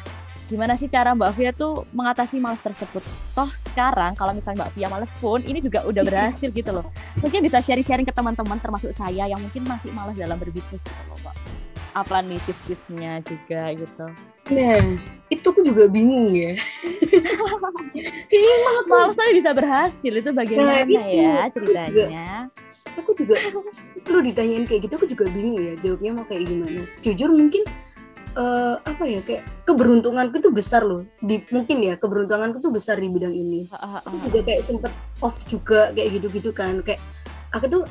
[0.51, 2.99] gimana sih cara Mbak Via tuh mengatasi males tersebut?
[3.33, 6.85] Toh sekarang kalau misalnya Mbak Via males pun ini juga udah berhasil gitu loh.
[7.23, 11.17] Mungkin bisa sharing-sharing ke teman-teman termasuk saya yang mungkin masih males dalam berbisnis gitu loh,
[11.23, 11.35] Mbak.
[11.91, 14.05] Apa nih tips-tipsnya juga gitu?
[14.51, 14.79] Nah,
[15.31, 16.59] itu aku juga bingung ya.
[18.27, 22.27] Kayaknya banget males tapi bisa berhasil itu bagaimana nah, itu, ya ceritanya?
[22.99, 26.43] Aku juga, aku juga perlu ditanyain kayak gitu aku juga bingung ya jawabnya mau kayak
[26.47, 26.81] gimana.
[27.03, 27.63] Jujur mungkin
[28.35, 31.07] uh, apa ya kayak keberuntunganku tuh besar loh.
[31.19, 33.67] Di mungkin ya keberuntunganku tuh besar di bidang ini.
[33.71, 34.91] Aku juga kayak sempet
[35.23, 36.79] off juga kayak gitu-gitu kan.
[36.83, 37.01] Kayak
[37.51, 37.83] aku tuh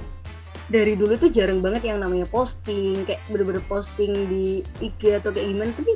[0.70, 5.50] dari dulu tuh jarang banget yang namanya posting kayak bener-bener posting di IG atau kayak
[5.50, 5.92] gimana tapi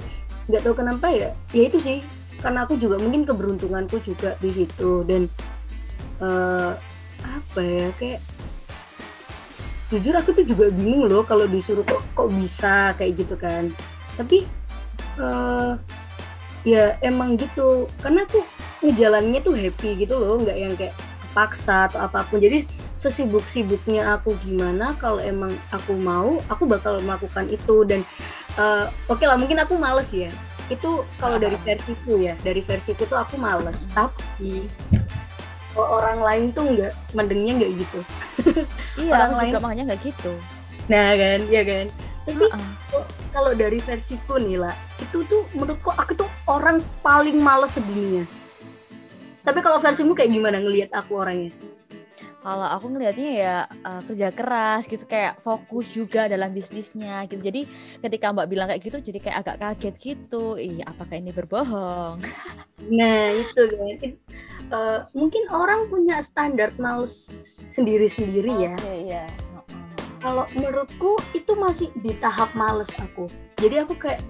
[0.51, 2.03] nggak tahu kenapa ya ya itu sih
[2.43, 5.31] karena aku juga mungkin keberuntunganku juga di situ dan
[6.19, 6.75] uh,
[7.23, 8.21] apa ya kayak
[9.95, 13.71] jujur aku tuh juga bingung loh kalau disuruh kok kok bisa kayak gitu kan
[14.15, 14.47] tapi
[15.19, 15.79] uh,
[16.67, 17.87] ya emang gitu.
[18.01, 18.43] Karena aku
[18.85, 20.97] ngejalannya tuh happy gitu loh nggak yang kayak
[21.37, 22.41] paksa atau apa pun.
[22.41, 27.85] Jadi sesibuk-sibuknya aku gimana kalau emang aku mau aku bakal melakukan itu.
[27.85, 28.01] Dan
[28.57, 30.31] uh, oke okay lah mungkin aku males ya.
[30.73, 33.77] Itu kalau dari versiku ya dari versiku tuh aku males.
[33.93, 34.65] Tapi
[35.75, 38.01] kalau orang lain tuh nggak mendengnya nggak gitu.
[38.99, 40.33] Iya orang lain juga makanya nggak gitu.
[40.87, 41.41] Nah kan?
[41.51, 41.87] Ya kan
[42.25, 43.05] tapi uh -uh.
[43.31, 48.25] kalau dari versiku nih lah itu tuh menurutku aku tuh orang paling males sedunia
[49.45, 51.53] tapi kalau versimu kayak gimana ngelihat aku orangnya?
[52.45, 57.41] Kalau aku ngelihatnya ya uh, kerja keras gitu kayak fokus juga dalam bisnisnya gitu.
[57.41, 57.65] Jadi
[58.05, 60.57] ketika mbak bilang kayak gitu jadi kayak agak kaget gitu.
[60.57, 62.21] Iya apakah ini berbohong?
[62.85, 64.13] Nah itu kan
[64.69, 67.17] uh, mungkin orang punya standar males
[67.73, 68.77] sendiri-sendiri ya.
[68.93, 69.25] Iya.
[70.25, 73.29] Kalau menurutku itu masih di tahap males aku.
[73.61, 74.25] Jadi aku kayak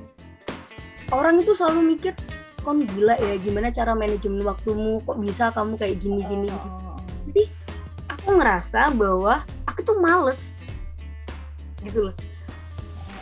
[1.15, 2.19] orang itu selalu mikir
[2.67, 4.99] kon gila ya gimana cara manajemen waktumu?
[5.07, 6.99] Kok bisa kamu kayak gini gini oh.
[7.31, 7.47] jadi
[8.11, 10.59] aku ngerasa bahwa aku tuh males.
[11.87, 12.17] Gitu loh.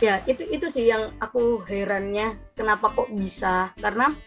[0.01, 3.69] Ya itu itu sih yang aku herannya kenapa kok bisa?
[3.77, 4.17] Karena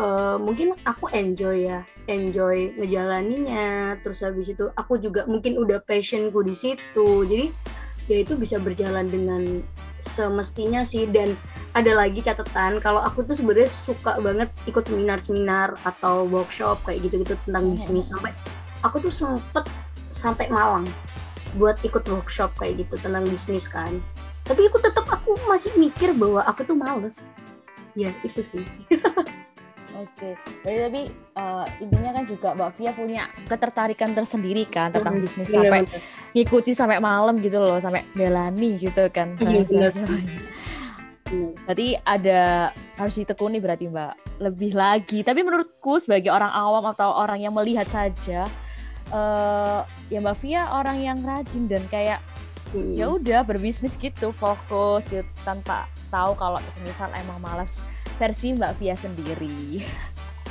[0.00, 6.40] uh, mungkin aku enjoy ya enjoy ngejalaninya terus habis itu aku juga mungkin udah passionku
[6.40, 7.28] di situ.
[7.28, 7.52] Jadi
[8.12, 9.64] ya itu bisa berjalan dengan
[10.04, 11.08] semestinya sih.
[11.08, 11.32] Dan
[11.72, 17.32] ada lagi catatan kalau aku tuh sebenarnya suka banget ikut seminar-seminar atau workshop kayak gitu-gitu
[17.48, 18.12] tentang bisnis.
[18.12, 18.36] Sampai
[18.84, 19.64] aku tuh sempet
[20.12, 20.84] sampai Malang
[21.56, 23.96] buat ikut workshop kayak gitu tentang bisnis kan.
[24.44, 27.32] Tapi aku tetap aku masih mikir bahwa aku tuh males.
[27.92, 28.64] Ya itu sih
[29.92, 30.32] Oke,
[30.64, 30.88] okay.
[30.88, 31.02] tapi
[31.36, 36.00] uh, intinya kan juga Mbak Via punya ketertarikan tersendiri kan tentang hmm, bisnis sampai bener.
[36.32, 39.36] ngikuti sampai malam gitu loh, sampai belani gitu kan.
[39.36, 39.92] Iya,
[41.64, 45.20] Berarti ada harus ditekuni berarti Mbak lebih lagi.
[45.20, 48.48] Tapi menurutku sebagai orang awam atau orang yang melihat saja,
[49.12, 52.20] uh, ya Mbak Via orang yang rajin dan kayak
[52.72, 52.96] hmm.
[52.96, 57.76] ya udah berbisnis gitu fokus gitu tanpa tahu kalau misal emang malas
[58.16, 59.82] versi Mbak Via sendiri.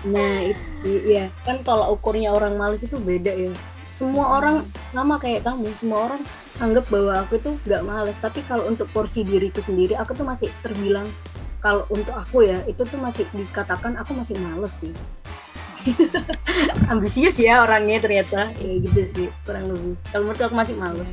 [0.09, 3.53] Nah itu ya kan kalau ukurnya orang malas itu beda ya.
[3.91, 4.37] Semua hmm.
[4.41, 4.55] orang
[4.93, 6.21] sama kayak kamu, semua orang
[6.57, 8.17] anggap bahwa aku itu nggak males.
[8.17, 11.05] Tapi kalau untuk porsi diriku sendiri, aku tuh masih terbilang
[11.61, 14.93] kalau untuk aku ya itu tuh masih dikatakan aku masih males sih.
[16.93, 21.09] ambisius ya orangnya ternyata ya gitu sih kurang lebih kalau menurut aku masih malas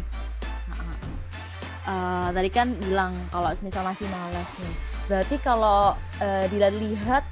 [1.89, 4.75] uh, tadi kan bilang kalau misal masih malas nih
[5.09, 7.25] berarti kalau uh, dilihat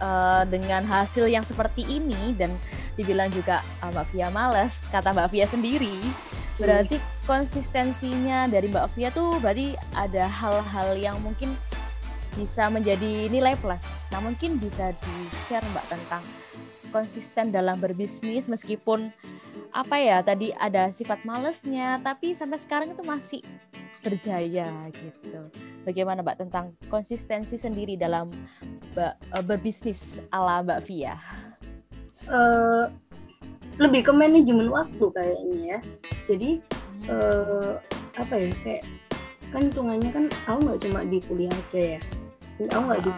[0.00, 2.54] uh, dengan hasil yang seperti ini dan
[2.94, 5.98] dibilang juga uh, Mbak Via malas kata Mbak Via sendiri
[6.58, 7.06] berarti hmm.
[7.26, 11.54] konsistensinya dari Mbak Via tuh berarti ada hal-hal yang mungkin
[12.38, 14.06] bisa menjadi nilai plus.
[14.14, 16.22] Nah mungkin bisa di share Mbak tentang
[16.94, 19.12] konsisten dalam berbisnis meskipun
[19.74, 23.40] apa ya tadi ada sifat malesnya tapi sampai sekarang itu masih
[24.02, 25.50] berjaya gitu.
[25.82, 28.30] Bagaimana Mbak tentang konsistensi sendiri dalam
[28.94, 31.14] eh, berbisnis ala Mbak Via?
[32.26, 32.90] Uh,
[33.78, 35.78] lebih ke manajemen waktu kayaknya ya.
[36.26, 36.50] Jadi
[37.06, 37.78] uh,
[38.18, 38.84] apa ya kayak
[39.48, 42.00] kan hitungannya kan aku nggak cuma di kuliah aja ya.
[42.74, 43.10] Aku nggak di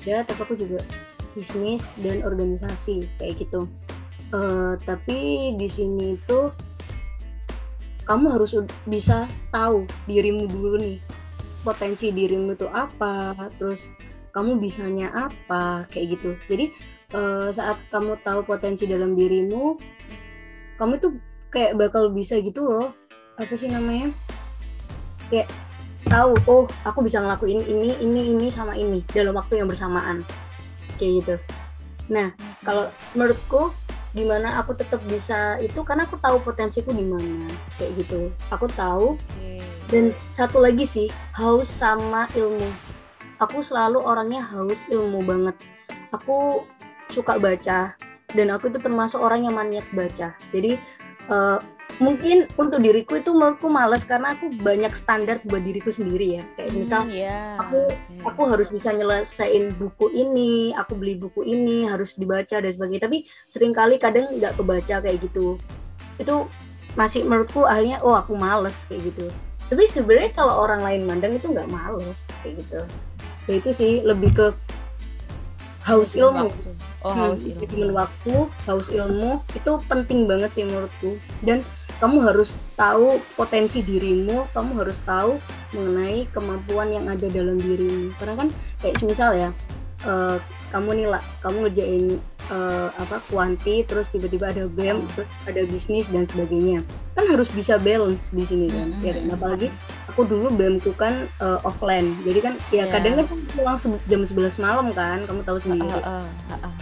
[0.00, 0.80] kuliah, tapi aku juga
[1.36, 3.68] bisnis dan organisasi kayak gitu.
[4.32, 6.50] Uh, tapi di sini tuh
[8.06, 8.54] kamu harus
[8.86, 10.98] bisa tahu dirimu dulu nih
[11.66, 13.90] potensi dirimu itu apa, terus
[14.30, 16.38] kamu bisanya apa kayak gitu.
[16.46, 16.70] Jadi
[17.12, 19.74] uh, saat kamu tahu potensi dalam dirimu,
[20.78, 21.18] kamu tuh
[21.50, 22.94] kayak bakal bisa gitu loh.
[23.36, 24.14] Apa sih namanya?
[25.26, 25.50] Kayak
[26.06, 30.22] tahu oh aku bisa ngelakuin ini ini ini sama ini dalam waktu yang bersamaan
[30.96, 31.34] kayak gitu
[32.06, 32.30] nah
[32.62, 32.86] kalau
[33.18, 33.74] menurutku
[34.16, 38.32] di mana aku tetap bisa itu karena aku tahu potensiku di mana kayak gitu.
[38.48, 39.20] Aku tahu.
[39.36, 39.60] Okay.
[39.86, 42.66] dan satu lagi sih haus sama ilmu.
[43.38, 45.54] Aku selalu orangnya haus ilmu banget.
[46.10, 46.64] Aku
[47.12, 47.94] suka baca
[48.32, 50.34] dan aku itu termasuk orang yang maniak baca.
[50.50, 50.80] Jadi
[51.30, 51.60] uh,
[51.96, 56.42] mungkin untuk diriku itu menurutku males karena aku banyak standar buat diriku sendiri ya.
[56.56, 57.56] Kayak hmm, misal yeah.
[57.56, 57.80] aku
[58.24, 63.08] aku harus bisa nyelesain buku ini aku beli buku ini harus dibaca dan sebagainya.
[63.08, 65.56] Tapi sering kali kadang nggak kebaca kayak gitu.
[66.20, 66.48] Itu
[66.96, 69.32] masih menurutku akhirnya oh aku males kayak gitu.
[69.66, 72.80] Tapi sebenarnya kalau orang lain mandang itu nggak males kayak gitu.
[73.48, 74.46] Ya itu sih lebih ke
[75.86, 76.50] haus ilmu.
[77.06, 77.94] oh haus hmm, ilmu.
[77.94, 78.34] waktu
[78.68, 79.40] haus ilmu.
[79.54, 81.16] Itu penting banget sih menurutku.
[81.40, 81.62] Dan
[81.96, 85.40] kamu harus tahu potensi dirimu, kamu harus tahu
[85.72, 88.12] mengenai kemampuan yang ada dalam dirimu.
[88.20, 88.48] Karena kan
[88.84, 89.50] kayak misal ya,
[90.04, 90.36] uh,
[90.74, 92.18] kamu nih lah, kamu ngerjain
[92.50, 96.82] uh, apa kuanti terus tiba-tiba ada BEM terus ada bisnis dan sebagainya
[97.16, 99.06] kan harus bisa balance di sini kan mm -hmm.
[99.06, 99.68] ya kan apalagi
[100.10, 102.86] aku dulu BEM tuh kan uh, offline jadi kan ya yeah.
[102.92, 103.26] kadang kan
[103.56, 103.76] pulang
[104.06, 106.74] jam 11 malam kan kamu tahu sendiri uh, uh, uh, uh.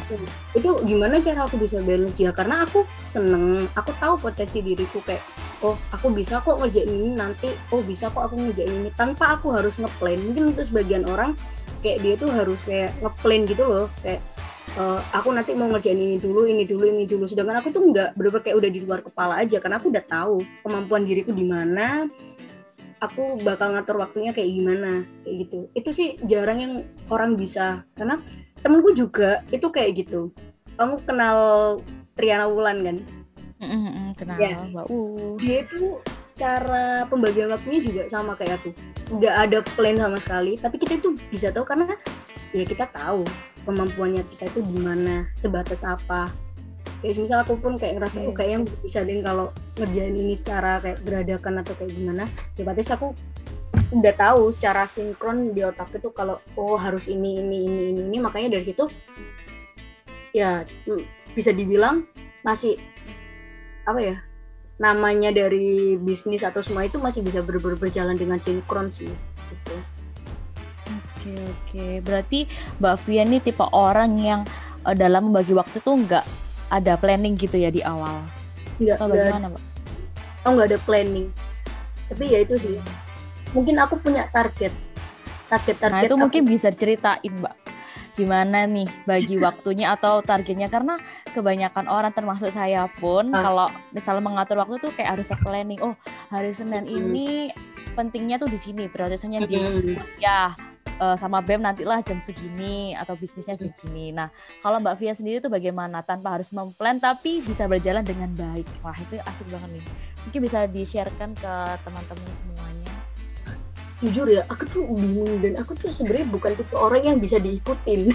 [0.53, 5.23] itu gimana cara aku bisa balance ya karena aku seneng aku tahu potensi diriku kayak
[5.63, 9.55] oh aku bisa kok ngerjain ini nanti oh bisa kok aku ngerjain ini tanpa aku
[9.55, 11.33] harus ngeplan mungkin untuk sebagian orang
[11.85, 14.25] kayak dia tuh harus kayak ngeplan gitu loh kayak
[14.79, 17.25] uh, aku nanti mau ngerjain ini dulu, ini dulu, ini dulu.
[17.29, 20.37] Sedangkan aku tuh nggak bener kayak udah di luar kepala aja karena aku udah tahu
[20.65, 22.09] kemampuan diriku di mana.
[23.03, 25.59] Aku bakal ngatur waktunya kayak gimana, kayak gitu.
[25.77, 26.73] Itu sih jarang yang
[27.13, 27.85] orang bisa.
[27.93, 28.17] Karena
[28.65, 30.33] temenku juga itu kayak gitu.
[30.81, 31.37] Kamu kenal
[32.17, 32.97] Triana Wulan kan?
[33.61, 34.57] Mm-hmm, kenal ya.
[34.57, 34.99] Mbak U.
[35.37, 36.01] Dia itu
[36.35, 38.71] cara pembagian waktunya juga sama kayak aku.
[39.15, 41.95] Nggak ada plan sama sekali, tapi kita itu bisa tahu karena
[42.51, 43.23] ya kita tahu
[43.65, 46.31] kemampuannya kita itu gimana sebatas apa.
[47.01, 50.99] Kayak misal aku pun kayak ngerasa aku kayaknya bisa deh kalau ngerjain ini secara kayak
[51.05, 52.25] beradakan atau kayak gimana.
[52.59, 53.09] Ya berarti aku
[53.95, 58.17] udah tahu secara sinkron di otak itu kalau oh harus ini ini ini ini ini.
[58.19, 58.89] Makanya dari situ
[60.35, 60.67] ya
[61.37, 62.09] bisa dibilang
[62.43, 62.81] masih
[63.85, 64.17] apa ya
[64.75, 69.11] namanya dari bisnis atau semua itu masih bisa ber berjalan dengan sinkron sih
[69.51, 69.75] gitu.
[70.85, 72.41] Oke oke, berarti
[72.83, 74.41] Mbak Via ini tipe orang yang
[74.85, 76.27] uh, dalam membagi waktu tuh nggak
[76.75, 78.21] ada planning gitu ya di awal?
[78.83, 78.97] Nggak.
[78.99, 79.63] Atau bagaimana Mbak?
[80.45, 81.27] Oh nggak ada planning.
[82.13, 82.77] Tapi ya itu sih.
[83.57, 84.75] Mungkin aku punya target.
[85.49, 85.95] Target-target.
[85.95, 86.23] Nah itu aku...
[86.29, 87.64] mungkin bisa ceritain Mbak
[88.15, 90.95] gimana nih bagi waktunya atau targetnya karena
[91.35, 93.43] kebanyakan orang termasuk saya pun ah.
[93.43, 95.99] kalau misalnya mengatur waktu tuh kayak harus planning oh
[96.31, 96.95] hari Senin hmm.
[96.95, 97.29] ini
[97.95, 99.59] pentingnya tuh di sini prioritasnya di
[100.19, 100.55] ya
[100.99, 104.11] uh, sama BEM nantilah jam segini atau bisnisnya segini.
[104.15, 104.31] Nah,
[104.63, 108.67] kalau Mbak Via sendiri tuh bagaimana tanpa harus memplan tapi bisa berjalan dengan baik.
[108.83, 109.85] Wah, itu asik banget nih.
[110.29, 112.84] Mungkin bisa di-sharekan ke teman-teman semuanya.
[114.03, 118.11] Jujur ya, aku tuh bingung dan aku tuh sebenarnya bukan tipe orang yang bisa diikutin.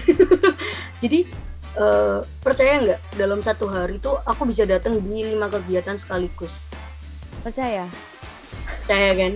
[1.02, 1.24] Jadi
[1.80, 6.62] uh, percaya nggak dalam satu hari itu aku bisa datang di lima kegiatan sekaligus.
[7.40, 7.88] Percaya?
[8.84, 9.32] Percaya kan?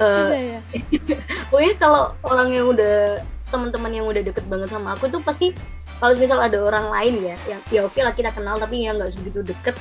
[0.00, 0.58] uh, iya,
[0.90, 1.16] iya.
[1.50, 5.54] pokoknya kalau orang yang udah teman-teman yang udah deket banget sama aku tuh pasti
[6.02, 9.14] kalau misal ada orang lain ya yang ya oke lah kita kenal tapi yang nggak
[9.14, 9.76] sebegitu deket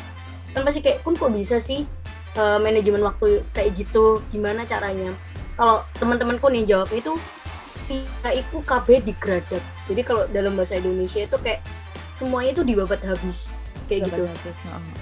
[0.53, 1.81] kan pasti kayak kun kok bisa sih
[2.37, 5.09] uh, manajemen waktu kayak gitu gimana caranya
[5.57, 7.13] kalau teman-temanku nih jawabnya itu
[7.83, 11.59] kita itu KB digradat jadi kalau dalam bahasa Indonesia itu kayak
[12.15, 13.51] semuanya itu dibabat habis
[13.89, 14.23] kayak gitu.
[14.23, 14.57] habis.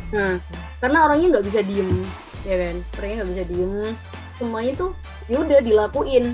[0.10, 0.42] nah
[0.82, 1.92] karena orangnya nggak bisa diem
[2.46, 2.76] ya kan?
[2.98, 3.74] Orangnya nggak bisa diem.
[4.38, 4.92] Semuanya tuh
[5.30, 6.26] ya udah dilakuin.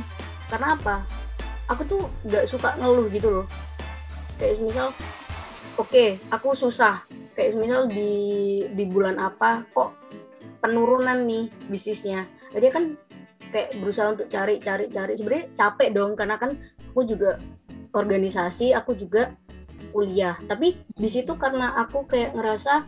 [0.47, 1.03] Karena apa?
[1.67, 3.45] Aku tuh nggak suka ngeluh gitu loh.
[4.39, 4.87] Kayak misal
[5.75, 7.03] oke okay, aku susah.
[7.35, 8.13] Kayak misal di
[8.71, 9.93] di bulan apa kok
[10.63, 12.25] penurunan nih bisnisnya.
[12.55, 12.83] Jadi kan
[13.57, 15.17] kayak berusaha untuk cari cari cari.
[15.17, 16.53] Sebenarnya capek dong karena kan
[16.93, 17.41] aku juga
[17.97, 19.33] organisasi aku juga
[19.89, 20.37] kuliah.
[20.45, 22.85] Tapi di situ karena aku kayak ngerasa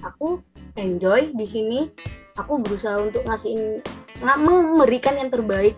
[0.00, 0.40] aku
[0.80, 1.92] enjoy di sini
[2.40, 3.84] aku berusaha untuk ngasihin
[4.24, 5.76] nggak memberikan yang terbaik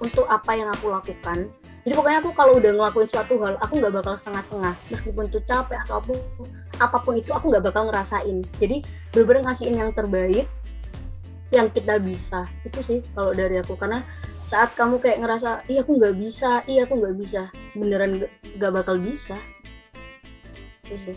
[0.00, 1.52] untuk apa yang aku lakukan.
[1.82, 4.74] Jadi pokoknya aku kalau udah ngelakuin suatu hal aku nggak bakal setengah-setengah.
[4.88, 6.46] Meskipun itu capek atau apa pun,
[6.80, 8.40] apa pun itu aku nggak bakal ngerasain.
[8.56, 10.48] Jadi bener-bener ngasihin yang terbaik
[11.52, 14.00] yang kita bisa itu sih kalau dari aku karena
[14.48, 18.24] saat kamu kayak ngerasa iya aku nggak bisa iya aku nggak bisa beneran
[18.56, 19.36] nggak bakal bisa
[20.82, 21.16] itu sih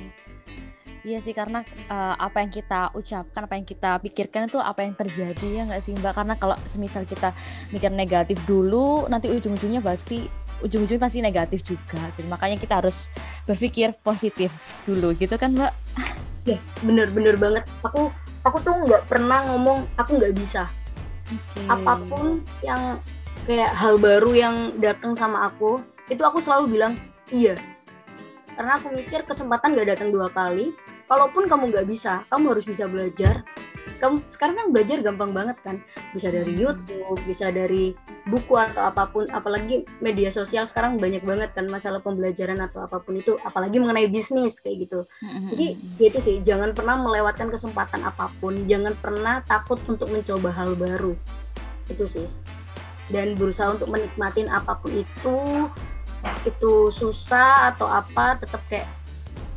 [1.06, 4.98] Iya sih karena uh, apa yang kita ucapkan, apa yang kita pikirkan itu apa yang
[4.98, 6.18] terjadi ya nggak sih Mbak?
[6.18, 7.30] Karena kalau semisal kita
[7.70, 10.26] mikir negatif dulu, nanti ujung-ujungnya pasti
[10.66, 12.02] ujung-ujungnya pasti negatif juga.
[12.18, 13.14] Jadi makanya kita harus
[13.46, 14.50] berpikir positif
[14.90, 15.74] dulu gitu kan Mbak?
[16.50, 17.70] Ya bener-bener banget.
[17.86, 18.10] Aku
[18.46, 20.70] aku tuh nggak pernah ngomong aku nggak bisa.
[21.26, 21.66] Okay.
[21.66, 23.02] Apa pun yang
[23.50, 26.94] kayak hal baru yang datang sama aku, itu aku selalu bilang
[27.34, 27.58] iya.
[28.56, 30.72] Karena aku mikir kesempatan gak datang dua kali,
[31.10, 33.46] kalaupun kamu nggak bisa kamu harus bisa belajar
[33.98, 35.80] kamu sekarang kan belajar gampang banget kan.
[36.12, 36.62] Bisa dari hmm.
[36.62, 37.96] YouTube bisa dari
[38.28, 39.26] buku atau apa pun.
[39.32, 43.38] Apalagi media sosial sekarang banyak banget kan masalah pembelajaran atau apa pun itu.
[43.42, 45.00] Apalagi mengenai bisnis kayak gitu.
[45.22, 46.36] Hmm, jadi hmm, itu sih.
[46.44, 48.68] Jangan pernah melewatkan kesempatan apa pun.
[48.68, 51.14] Jangan pernah takut untuk mencoba hal baru.
[51.88, 52.28] Itu sih.
[53.10, 55.38] Dan berusaha untuk menikmatin apa pun itu
[56.42, 58.90] itu susah atau apa tetap kayak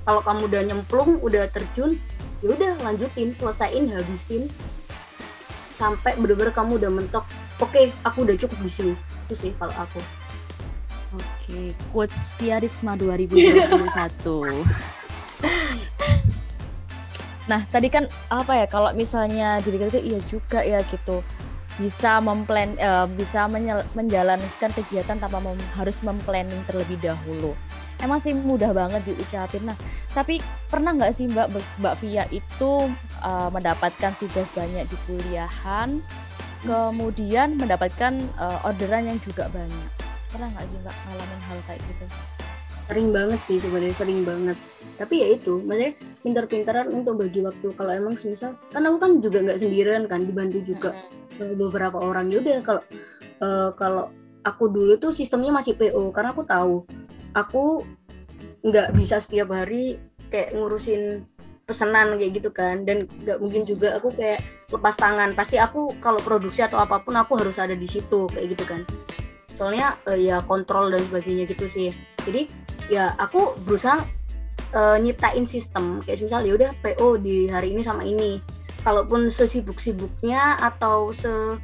[0.04, 1.96] kalau kamu udah nyemplung udah terjun
[2.42, 4.46] ya udah lanjutin selesaiin habisin
[5.78, 7.24] sampai bener-bener kamu udah mentok
[7.62, 8.92] oke okay, aku udah cukup di sini
[9.26, 9.98] itu sih kalau aku
[11.14, 13.72] oke Oke, quotes via Risma 2021.
[17.48, 21.24] nah, tadi kan apa ya kalau misalnya dipikir itu iya juga ya gitu.
[21.80, 23.48] Bisa memplan uh, bisa
[23.96, 27.56] menjalankan kegiatan tanpa mem harus memplanning terlebih dahulu.
[27.98, 29.66] Emang sih mudah banget diucapin.
[29.66, 29.76] Nah,
[30.14, 30.38] tapi
[30.70, 32.86] pernah nggak sih Mbak Mbak Via itu
[33.22, 35.98] uh, mendapatkan tugas banyak di kuliahan,
[36.62, 39.98] kemudian mendapatkan uh, orderan yang juga banyak?
[40.28, 42.04] pernah nggak sih mbak ngalamin hal kayak gitu?
[42.88, 44.56] Sering banget sih sebenarnya sering banget.
[44.96, 45.92] Tapi ya itu maksudnya
[46.24, 47.66] pinter-pinteran untuk bagi waktu.
[47.76, 50.96] Kalau emang semisal kan aku kan juga nggak sendirian kan dibantu juga
[51.36, 52.32] beberapa orang.
[52.32, 52.82] Ya udah kalau
[53.44, 54.04] uh, kalau
[54.44, 56.88] aku dulu tuh sistemnya masih PO karena aku tahu
[57.38, 57.86] aku
[58.66, 59.98] nggak bisa setiap hari
[60.28, 61.24] kayak ngurusin
[61.68, 62.82] pesanan kayak gitu kan.
[62.82, 65.36] Dan nggak mungkin juga aku kayak lepas tangan.
[65.36, 68.82] Pasti aku kalau produksi atau apa pun aku harus ada di situ kayak gitu kan.
[69.54, 71.88] Soalnya uh, ya kontrol dan sebagainya gitu sih.
[72.24, 72.48] Jadi
[72.88, 74.00] ya aku berusaha
[74.74, 76.00] uh, nyiptain sistem.
[76.02, 78.40] Kayak misal ya udah PO di hari ini sama ini.
[78.86, 81.58] Kalaupun sesibuk-sibuknya atau se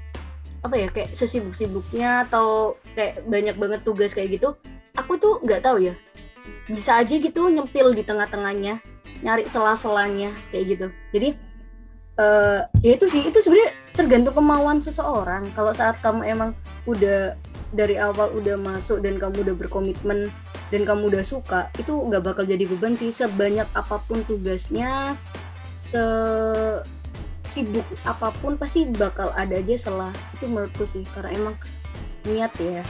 [0.64, 4.56] apa ya kayak sesibuk-sibuknya atau kayak banyak banget tugas kayak gitu
[4.96, 5.94] aku tuh nggak tahu ya.
[6.68, 8.80] Bisa aja gitu nyempil di tengah-tengahnya
[9.20, 10.86] nyari sela-selanya kayak gitu.
[11.12, 11.28] Jadi
[12.18, 15.44] uh, ya itu sih itu sebenarnya tergantung kemauan seseorang.
[15.52, 16.50] Kalau saat kamu emang
[16.88, 17.36] udah
[17.74, 20.30] dari awal udah masuk dan kamu udah berkomitmen
[20.70, 23.10] dan kamu udah suka itu nggak bakal jadi beban sih.
[23.10, 25.18] Sebanyak apa pun tugasnya
[25.80, 26.02] se
[27.46, 31.56] sibuk apa pun pasti bakal ada aja salah itu menurutku sih karena emang
[32.24, 32.82] niat ya.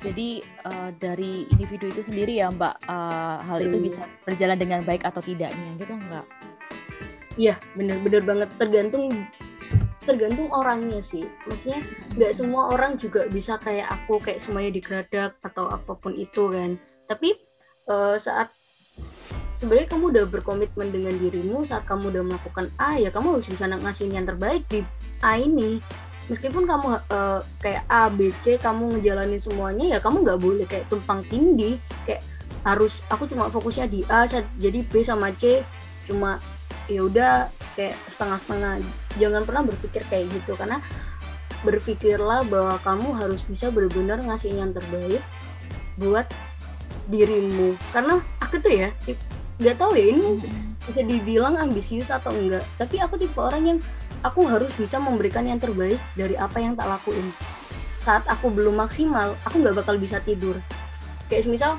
[0.00, 3.68] Jadi uh, dari individu itu sendiri ya mbak uh, hal hmm.
[3.68, 6.24] itu bisa berjalan dengan baik atau tidaknya gitu enggak
[7.38, 8.48] Iya bener-bener banget.
[8.56, 9.12] Tergantung
[10.04, 11.28] tergantung orangnya sih.
[11.46, 11.84] Maksudnya
[12.16, 16.80] nggak semua orang juga bisa kayak aku kayak semuanya digeradak atau apa pun itu kan.
[17.06, 17.36] Tapi
[17.86, 18.50] uh, saat
[19.54, 23.68] sebenarnya kamu udah berkomitmen dengan dirimu saat kamu udah melakukan A ya kamu harus bisa
[23.68, 24.80] ngasihin yang terbaik di
[25.20, 25.80] A ini.
[26.30, 30.86] Meskipun kamu uh, kayak A B C kamu ngejalanin semuanya ya kamu nggak boleh kayak
[30.86, 31.76] tumpang tindih.
[32.06, 32.22] Kayak
[32.62, 35.60] harus aku cuma fokusnya di A jadi B sama C.
[36.06, 36.38] Cuma
[36.86, 38.78] ya udah kayak setengah-setengah.
[39.18, 40.78] Jangan pernah berpikir kayak gitu karena
[41.60, 45.20] berpikirlah bahwa kamu harus bisa benar-benar ngasih yang terbaik
[46.00, 46.24] buat
[47.10, 47.74] dirimu.
[47.90, 48.88] Karena aku tuh ya
[49.60, 50.40] nggak tahu ya ini
[50.86, 52.64] bisa dibilang ambisius atau enggak.
[52.80, 53.78] Tapi aku tipe orang yang
[54.24, 57.28] aku harus bisa memberikan yang terbaik dari apa yang tak lakuin.
[58.00, 60.56] Saat aku belum maksimal aku nggak bakal bisa tidur.
[61.28, 61.72] Kayak misal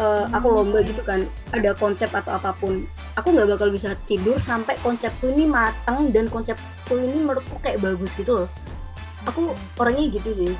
[0.00, 2.86] uh, aku lomba gitu kan ada konsep atau apa pun
[3.18, 8.14] aku nggak bakal bisa tidur sampai konsepku ini matang dan konsepku ini menurutku kayak bagus
[8.16, 8.48] gitu loh.
[9.26, 10.54] Aku orangnya gitu sih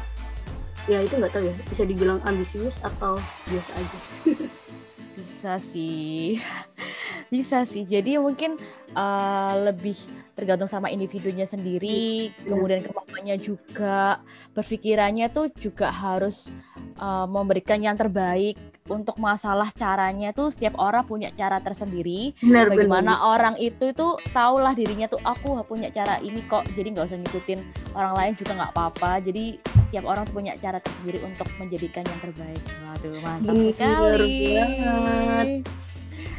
[0.86, 1.54] ya itu nggak tahu ya.
[1.70, 3.18] Bisa dibilang ambisius atau
[3.50, 3.98] biasa aja.
[5.18, 6.38] Bisa sih.
[7.34, 7.82] Bisa sih.
[7.82, 8.54] Jadi mungkin
[8.94, 9.98] uh, lebih
[10.36, 12.44] tergantung sama individunya sendiri hmm.
[12.44, 14.20] kemudian kemampuannya juga
[14.52, 16.52] berpikirannya tuh juga harus
[17.00, 22.34] uh, memberikan yang terbaik untuk masalah caranya tuh setiap orang punya cara tersendiri.
[22.40, 23.32] Benar, Bagaimana benar.
[23.34, 26.64] orang itu itu tahulah dirinya tuh aku punya cara ini kok.
[26.74, 27.60] Jadi nggak usah ngikutin
[27.94, 29.10] orang lain juga nggak apa-apa.
[29.22, 32.62] Jadi setiap orang punya cara tersendiri untuk menjadikan yang terbaik.
[32.84, 34.34] Waduh mantap benar, sekali.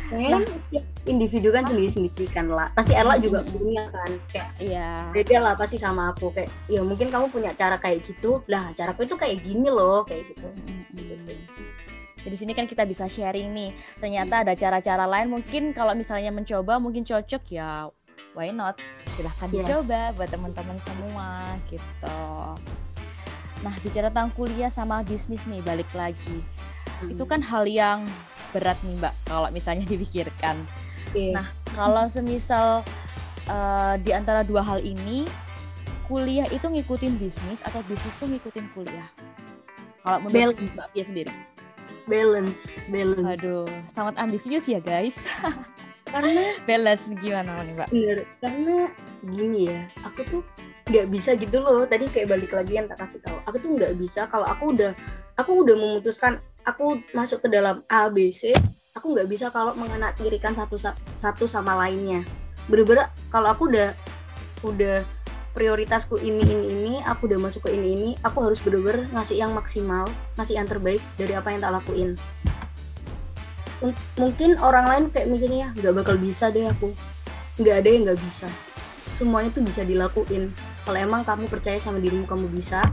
[0.07, 2.71] Nah, setiap individu kan sendiri-sendiri kan lah.
[2.71, 5.12] Pasti Erla juga punya kan kayak iya.
[5.12, 8.39] Beda lah pasti sama aku kayak ya mungkin kamu punya cara kayak gitu.
[8.47, 10.47] Lah, caraku itu kayak gini loh, kayak gitu.
[12.23, 13.71] Di sini kan kita bisa sharing nih.
[14.01, 17.89] Ternyata ada cara-cara lain mungkin kalau misalnya mencoba mungkin cocok ya
[18.38, 18.77] why not?
[19.17, 19.65] Silahkan yeah.
[19.65, 22.21] dicoba buat teman-teman semua gitu.
[23.65, 26.45] Nah, bicara tentang kuliah sama bisnis nih balik lagi.
[27.01, 27.10] Hmm.
[27.10, 28.06] Itu kan hal yang
[28.53, 30.62] berat nih, Mbak, kalau misalnya dipikirkan.
[31.10, 31.34] Okay.
[31.34, 32.86] Nah, kalau semisal
[33.49, 35.25] uh, di antara dua hal ini
[36.06, 39.10] kuliah itu ngikutin bisnis atau bisnis tuh ngikutin kuliah?
[40.06, 41.33] Kalau menurut Mbak Pia sendiri?
[42.08, 43.43] Balance balance.
[43.43, 45.21] Aduh sangat ambisius ya guys.
[46.13, 47.89] Karena balance gimana nih mbak?
[47.91, 48.87] Bener karena
[49.27, 50.41] gini ya aku tuh
[50.87, 51.83] nggak bisa gitu loh.
[51.83, 53.37] Tadi kayak balik lagi yang tak kasih tahu.
[53.43, 54.95] Aku tuh nggak bisa kalau aku udah
[55.35, 58.55] aku udah memutuskan aku masuk ke dalam A B C
[58.95, 60.79] aku nggak bisa kalau mengenatirikan satu
[61.13, 62.23] satu sama lainnya.
[62.71, 63.91] Bener-bener kalau aku udah
[64.65, 65.05] udah
[65.58, 69.58] prioritasku ini ini ini aku udah masuk ke ini ini aku harus bener-bener ngasih yang
[69.58, 70.05] maksimal
[70.37, 72.13] ngasih yang terbaik dari apa yang tak lakuin.
[73.81, 73.89] M
[74.21, 76.93] mungkin orang lain kayak mikirnya nggak bakal bisa deh aku.
[77.58, 78.45] Nggak ada yang nggak bisa.
[79.17, 80.53] Semuanya tuh bisa dilakuin.
[80.85, 82.85] Kalau emang kamu percaya sama dirimu kamu bisa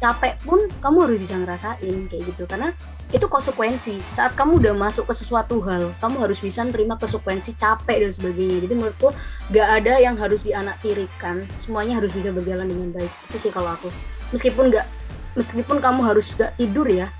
[0.00, 2.48] capek pun kamu harus bisa ngerasain kayak gitu.
[2.48, 2.72] Karena
[3.10, 3.98] itu konsekuensi.
[4.14, 8.62] Saat kamu udah masuk ke sesuatu hal kamu harus bisa nerima konsekuensi capek dan sebagainya.
[8.62, 9.10] Jadi menurutku
[9.50, 13.12] gak ada yang harus dianaktirikan semuanya harus bisa berjalan dengan baik.
[13.30, 13.90] Itu sih kalau aku.
[14.30, 14.86] Meskipun gak
[15.34, 17.10] meskipun kamu harus gak tidur ya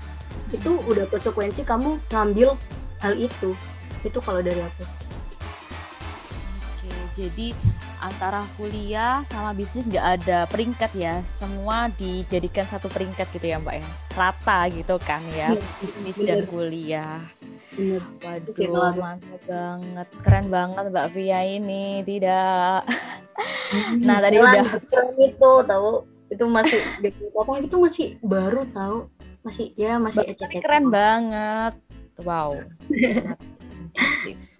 [0.51, 2.55] itu udah konsekuensi kamu ngambil
[2.99, 3.55] hal itu.
[4.03, 4.83] Itu kalau dari aku.
[6.75, 7.55] Oke, jadi
[8.01, 13.75] antara kuliah sama bisnis nggak ada peringkat ya, semua dijadikan satu peringkat gitu ya Mbak
[13.77, 13.87] ya,
[14.17, 17.21] rata gitu kan ya, Iya, bisnis dan kuliah.
[17.71, 18.03] bener.
[18.19, 22.83] Waduh, mantap banget, keren banget Mbak Via ini, tidak.
[24.03, 24.65] Nah, tadi Jalan udah.
[24.91, 25.91] keren itu tahu.
[26.27, 26.79] Itu masih
[27.35, 29.07] apa itu masih baru tahu.
[29.43, 31.73] Masih ya masih Tapi ecek keren banget.
[32.21, 32.59] Wow,
[32.91, 34.50] impresif.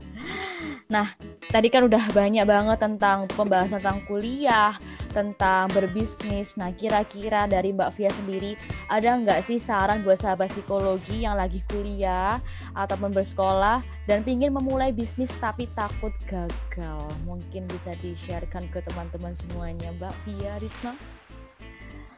[0.92, 1.08] Nah,
[1.48, 4.76] tadi kan udah banyak banget tentang pembahasan tentang kuliah,
[5.16, 6.60] tentang berbisnis.
[6.60, 8.60] Nah, kira-kira dari Mbak Via sendiri,
[8.92, 12.44] ada nggak sih saran buat sahabat psikologi yang lagi kuliah
[12.76, 17.00] ataupun bersekolah dan pingin memulai bisnis tapi takut gagal?
[17.24, 20.92] Mungkin bisa di-sharekan ke teman-teman semuanya, Mbak Via, Risma?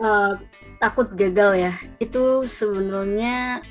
[0.02, 0.34] Eh,
[0.82, 3.62] takut gagal ya itu sebenarnya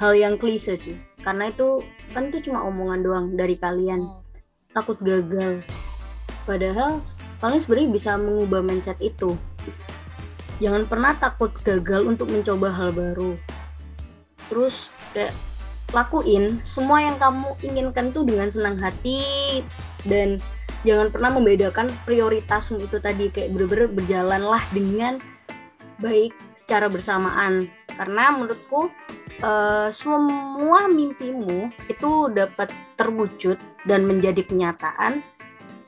[0.00, 1.84] hal yang klise sih karena itu
[2.16, 4.08] kan itu cuma omongan doang dari kalian.
[4.72, 5.66] Takut gagal.
[6.48, 7.04] Padahal
[7.42, 9.36] kalian sebenarnya bisa mengubah mindset itu.
[10.60, 13.36] Jangan pernah takut gagal untuk mencoba hal baru.
[14.52, 15.32] Terus kayak
[15.90, 19.60] lakuin semua yang kamu inginkan tuh dengan senang hati.
[20.04, 20.36] Dan
[20.84, 23.32] jangan pernah membedakan prioritasmu itu tadi.
[23.32, 25.16] Kayak bener-bener berjalanlah dengan
[25.96, 27.72] baik secara bersamaan.
[27.88, 28.92] Karena menurutku
[29.40, 33.56] eh, semua mimpimu itu dapat terwujud
[33.88, 35.24] dan menjadi kenyataan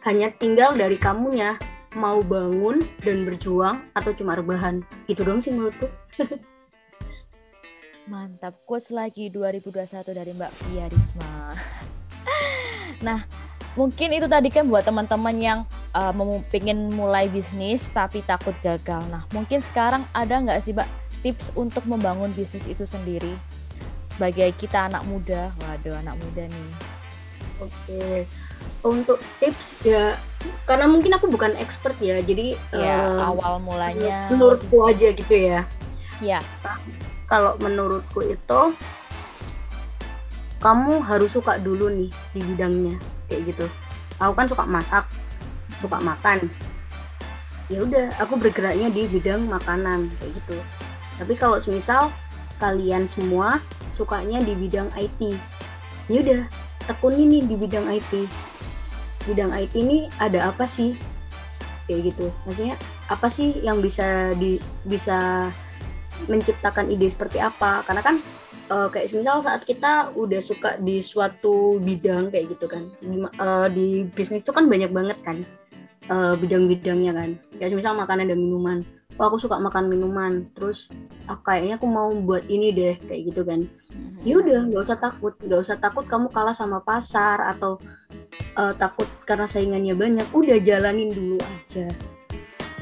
[0.03, 1.61] hanya tinggal dari kamunya
[1.93, 5.87] mau bangun dan berjuang atau cuma rebahan gitu dong sih menurutku
[8.03, 11.55] Mantap, quotes lagi 2021 dari Mbak Via Risma.
[13.07, 13.23] nah,
[13.79, 15.59] mungkin itu tadi kan buat teman-teman yang
[15.95, 19.07] uh, mau pengen mulai bisnis tapi takut gagal.
[19.07, 20.89] Nah, mungkin sekarang ada nggak sih Mbak
[21.23, 23.33] tips untuk membangun bisnis itu sendiri?
[24.07, 26.71] Sebagai kita anak muda, waduh anak muda nih.
[27.59, 28.27] oke
[28.83, 30.19] untuk tips ya
[30.65, 34.27] karena mungkin aku bukan expert ya jadi Ya, eh, awal mulanya.
[34.29, 35.63] menurutku mungkin- aja gitu ya
[36.19, 36.43] Ya,
[37.25, 38.61] kalau menurutku itu
[40.59, 43.67] kamu harus suka dulu nih di bidangnya kayak gitu
[44.19, 45.05] aku kan suka masak
[45.79, 46.47] suka makan
[47.67, 50.57] ya udah aku bergeraknya di bidang makanan kayak gitu
[51.23, 52.11] tapi kalau semisal
[52.59, 53.63] kalian semua
[53.95, 55.39] sukanya di bidang IT
[56.11, 56.43] ya udah
[56.91, 58.27] tekuni nih di bidang IT
[59.27, 60.99] bidang IT ini ada apa sih?
[61.87, 62.27] Kayak gitu.
[62.47, 62.77] Maksudnya
[63.11, 65.51] apa sih yang bisa di bisa
[66.31, 67.83] menciptakan ide seperti apa?
[67.87, 68.17] Karena kan
[68.71, 72.87] eh, kayak misal saat kita udah suka di suatu bidang kayak gitu kan.
[73.03, 75.43] Di, eh, di bisnis itu kan banyak banget kan
[76.13, 77.31] eh, bidang-bidangnya kan.
[77.57, 78.79] Kayak misal makanan dan minuman.
[79.21, 80.49] Oh aku suka makan minuman.
[80.53, 80.93] Terus
[81.29, 83.65] ah, kayaknya aku mau buat ini deh kayak gitu kan.
[84.25, 85.37] Ya udah nggak usah takut.
[85.41, 87.81] Nggak usah takut kamu kalah sama pasar atau
[88.37, 90.29] eh, takut karena saingannya banyak.
[90.33, 91.89] Udah jalanin dulu aja.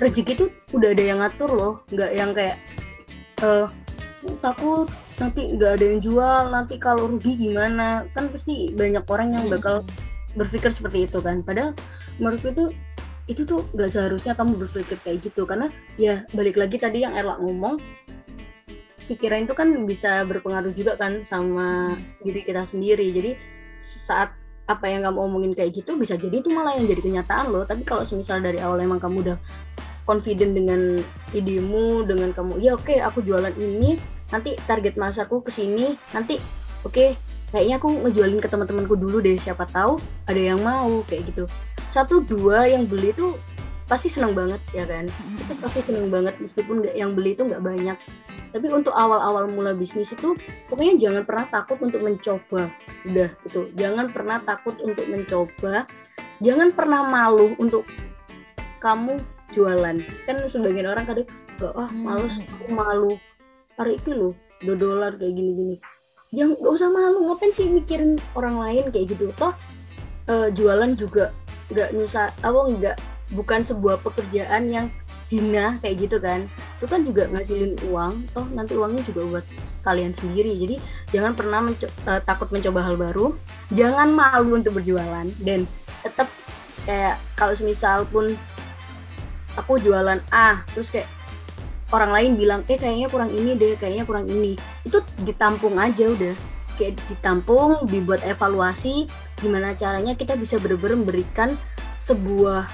[0.00, 1.74] Rezeki tuh udah ada yang ngatur loh.
[1.90, 2.56] Nggak yang kayak
[3.42, 3.66] eh
[4.40, 4.88] takut.
[5.20, 6.42] Nanti nggak ada yang jual.
[6.48, 8.08] Nanti kalau rugi gimana?
[8.16, 9.84] Kan pasti banyak orang yang bakal
[10.38, 11.42] berpikir seperti itu kan.
[11.42, 11.74] Padahal
[12.22, 12.64] menurutku itu
[13.30, 15.46] itu tuh nggak seharusnya kamu berpikir kayak gitu.
[15.46, 17.78] Karena ya balik lagi tadi yang Erla ngomong
[19.06, 21.94] pikiran itu kan bisa berpengaruh juga kan sama
[22.26, 23.06] diri kita sendiri.
[23.14, 23.30] Jadi
[23.86, 24.34] saat
[24.66, 27.62] apa yang kamu omongin kayak gitu bisa jadi itu malah yang jadi kenyataan loh.
[27.62, 29.38] Tapi kalau misal dari awal emang kamu udah
[30.10, 30.98] confident dengan
[31.30, 33.94] idemu dengan kamu ya oke aku jualan ini
[34.34, 36.34] nanti target masaku ke sini nanti
[36.82, 37.14] oke
[37.54, 41.46] kayaknya aku ngejualin ke teman-temanku dulu deh siapa tahu ada yang mau kayak gitu
[41.90, 43.34] satu dua yang beli tuh
[43.90, 45.10] pasti seneng banget ya kan?
[45.42, 47.98] Itu pasti seneng banget meskipun nggak yang beli itu nggak banyak.
[48.54, 50.38] Tapi untuk awal-awal mula bisnis itu
[50.70, 52.70] pokoknya jangan pernah takut untuk mencoba.
[53.10, 53.66] Udah gitu.
[53.74, 55.90] Jangan pernah takut untuk mencoba.
[56.38, 57.82] Jangan pernah malu untuk
[58.78, 59.18] kamu
[59.50, 59.98] jualan.
[60.26, 61.28] Kan sebagian orang kadang
[61.58, 63.12] gak ah males aku malu.
[63.74, 64.32] Hari itu loh
[64.62, 65.82] dua dolar kayak gini-gini.
[66.30, 67.18] Jangan gak usah malu.
[67.26, 69.34] Ngapain sih mikirin orang lain kayak gitu?
[69.34, 69.54] Toh
[70.30, 71.34] eh, jualan juga
[71.70, 72.96] nggak nyusah apa nggak
[73.30, 74.86] bukan sebuah pekerjaan yang
[75.30, 76.44] hina kayak gitu kan.
[76.82, 79.46] Itu kan juga ngasilin uang toh nanti uangnya juga buat
[79.86, 80.52] kalian sendiri.
[80.58, 80.76] Jadi
[81.14, 83.32] jangan pernah menco- eh, takut mencoba hal baru.
[83.70, 85.70] Jangan malu untuk berjualan dan
[86.02, 86.26] tetap
[86.84, 88.34] kayak kalau semisal pun
[89.54, 91.06] aku jualan A terus kayak
[91.90, 94.58] orang lain bilang eh kayaknya kurang ini deh kayaknya kurang ini.
[94.82, 96.34] Itu ditampung aja udah.
[96.74, 99.06] Kayak ditampung dibuat evaluasi
[99.40, 101.48] gimana caranya kita bisa benar-benar memberikan
[102.00, 102.68] sebuah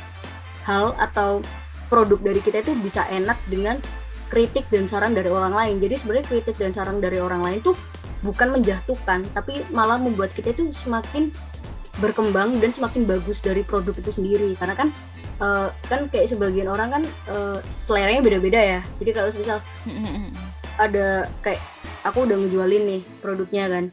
[0.67, 1.43] hal atau
[1.87, 3.79] produk dari kita itu bisa enak dengan
[4.27, 5.79] kritik dan saran dari orang lain.
[5.79, 7.79] Jadi sebenarnya kritik dan saran dari orang lain tuh
[8.27, 11.31] bukan menjatuhkan tapi malah membuat kita itu semakin
[12.03, 14.59] berkembang dan semakin bagus dari produk itu sendiri.
[14.59, 14.89] Karena kan
[15.39, 18.81] uh, kan kayak sebagian orang kan uh, seleranya beda-beda ya.
[18.99, 19.59] Jadi kalau misal
[20.77, 21.63] ada kayak
[22.05, 23.85] aku udah ngejualin nih produknya kan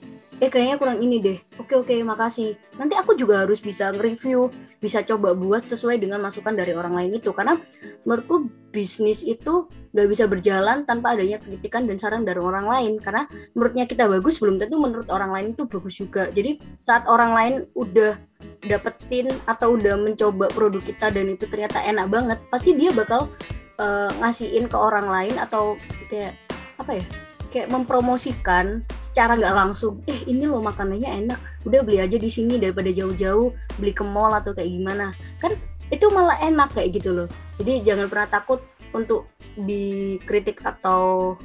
[0.44, 1.40] eh kayaknya kurang ini deh.
[1.56, 2.60] Oke oke makasih.
[2.76, 4.52] Nanti aku juga harus bisa nge-review
[4.84, 7.32] bisa coba buat sesuai dengan masukan dari orang lain itu.
[7.32, 7.56] Karena
[8.04, 13.00] menurutku bisnis itu gak bisa berjalan tanpa adanya kritikan dan saran dari orang lain.
[13.00, 13.24] Karena
[13.56, 16.28] menurutnya kita bagus belum tentu menurut orang lain itu bagus juga.
[16.28, 18.20] Jadi saat orang lain udah
[18.68, 23.32] dapetin atau udah mencoba produk kita dan itu ternyata enak banget pasti dia bakal
[23.80, 25.80] uh, ngasihin ke orang lain atau
[26.12, 26.36] kayak
[26.76, 27.06] apa ya
[27.54, 30.02] kayak mempromosikan secara nggak langsung.
[30.10, 31.40] Eh ini loh makanannya enak.
[31.70, 35.14] Udah beli aja di sini daripada jauh-jauh beli ke mall atau kayak gimana.
[35.38, 35.54] Kan
[35.94, 37.30] itu malah enak kayak gitu loh.
[37.62, 38.66] Jadi jangan pernah takut
[38.98, 41.38] untuk dikritik atau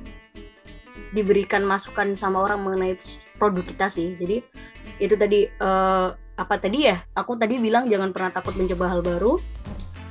[1.13, 2.97] diberikan masukan sama orang mengenai
[3.37, 4.17] produk kita sih.
[4.17, 4.41] Jadi
[4.97, 7.05] itu tadi uh, apa tadi ya?
[7.13, 9.37] Aku tadi bilang jangan pernah takut mencoba hal baru.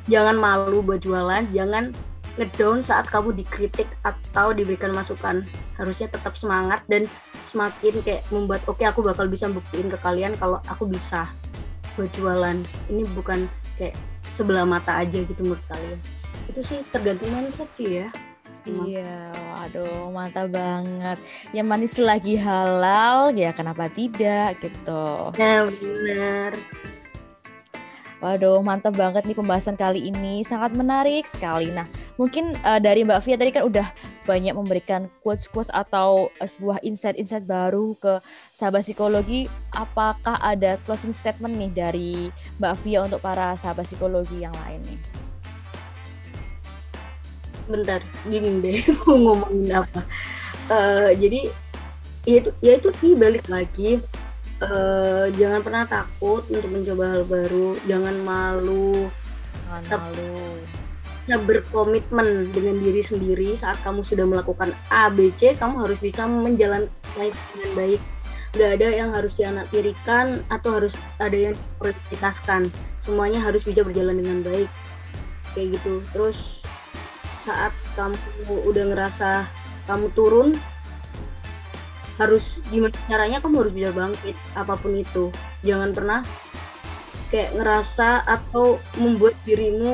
[0.05, 1.49] Jangan malu buat jualan.
[1.51, 1.89] Jangan
[2.37, 5.41] ngedown saat kamu dikritik atau diberikan masukan
[5.75, 7.09] harusnya tetap semangat dan
[7.49, 11.25] semakin kayak membuat oke okay, aku bakal bisa buktiin ke kalian kalau aku bisa
[11.97, 12.61] buat jualan
[12.93, 13.97] ini bukan kayak
[14.29, 15.97] sebelah mata aja gitu menurut kalian
[16.47, 18.09] itu sih tergantung mindset sih ya
[18.67, 21.15] Iya, waduh mantap banget.
[21.55, 25.31] Yang manis lagi halal, ya kenapa tidak gitu.
[25.39, 26.51] Nah, benar.
[28.17, 30.41] Waduh, mantap banget nih pembahasan kali ini.
[30.41, 31.69] Sangat menarik sekali.
[31.69, 31.85] Nah,
[32.17, 33.85] mungkin uh, dari Mbak Fia tadi kan udah
[34.25, 38.17] banyak memberikan quotes-quotes atau uh, sebuah insight-insight baru ke
[38.57, 39.45] sahabat psikologi.
[39.69, 42.13] Apakah ada closing statement nih dari
[42.57, 44.99] Mbak Fia untuk para sahabat psikologi yang lain nih?
[47.69, 50.01] Bentar, bingung deh mau ngomongin apa.
[50.73, 51.53] Uh, jadi
[52.25, 54.01] ya itu, ya itu sih balik lagi
[54.63, 57.77] uh, jangan pernah takut untuk mencoba hal baru.
[57.85, 59.09] Jangan malu.
[59.67, 60.41] Jangan malu.
[61.27, 63.59] ya berkomitmen dengan diri sendiri.
[63.59, 66.89] Saat kamu sudah melakukan A B C kamu harus bisa menjalankan
[67.53, 68.01] dengan baik.
[68.55, 72.71] Nggak ada yang harus dianaktirikan atau harus ada yang prioritaskan.
[73.03, 74.71] Semuanya harus bisa berjalan dengan baik.
[75.51, 75.99] Kayak gitu.
[76.15, 76.63] Terus
[77.43, 78.15] saat kamu
[78.67, 79.47] udah ngerasa
[79.87, 80.55] kamu turun
[82.17, 85.29] harus gimana caranya kamu harus bisa bangkit apa pun itu.
[85.61, 86.19] Jangan pernah
[87.29, 89.93] kayak ngerasa atau membuat dirimu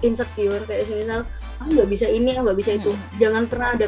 [0.00, 0.62] insecure.
[0.64, 1.20] Kayak misal
[1.58, 2.90] aku nggak bisa ini aku nggak bisa itu.
[2.94, 3.02] Hmm.
[3.18, 3.86] jangan pernah ada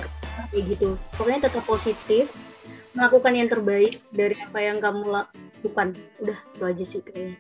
[0.51, 0.89] kayak gitu.
[1.15, 2.35] Pokoknya tetap positif
[2.97, 5.95] melakukan yang terbaik dari apa yang kamu lakukan.
[6.19, 7.39] Udah itu aja sih kayaknya.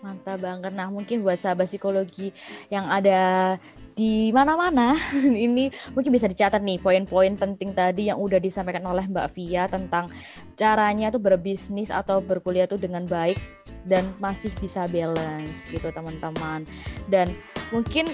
[0.00, 0.72] Mantap banget.
[0.72, 2.32] Nah, mungkin buat sahabat psikologi
[2.72, 3.56] yang ada
[4.00, 4.96] di mana-mana.
[5.44, 10.08] Ini mungkin bisa dicatat nih poin-poin penting tadi yang udah disampaikan oleh Mbak Via tentang
[10.56, 13.36] caranya tuh berbisnis atau berkuliah tuh dengan baik
[13.84, 16.64] dan masih bisa balance gitu teman-teman.
[17.12, 17.36] Dan
[17.68, 18.08] mungkin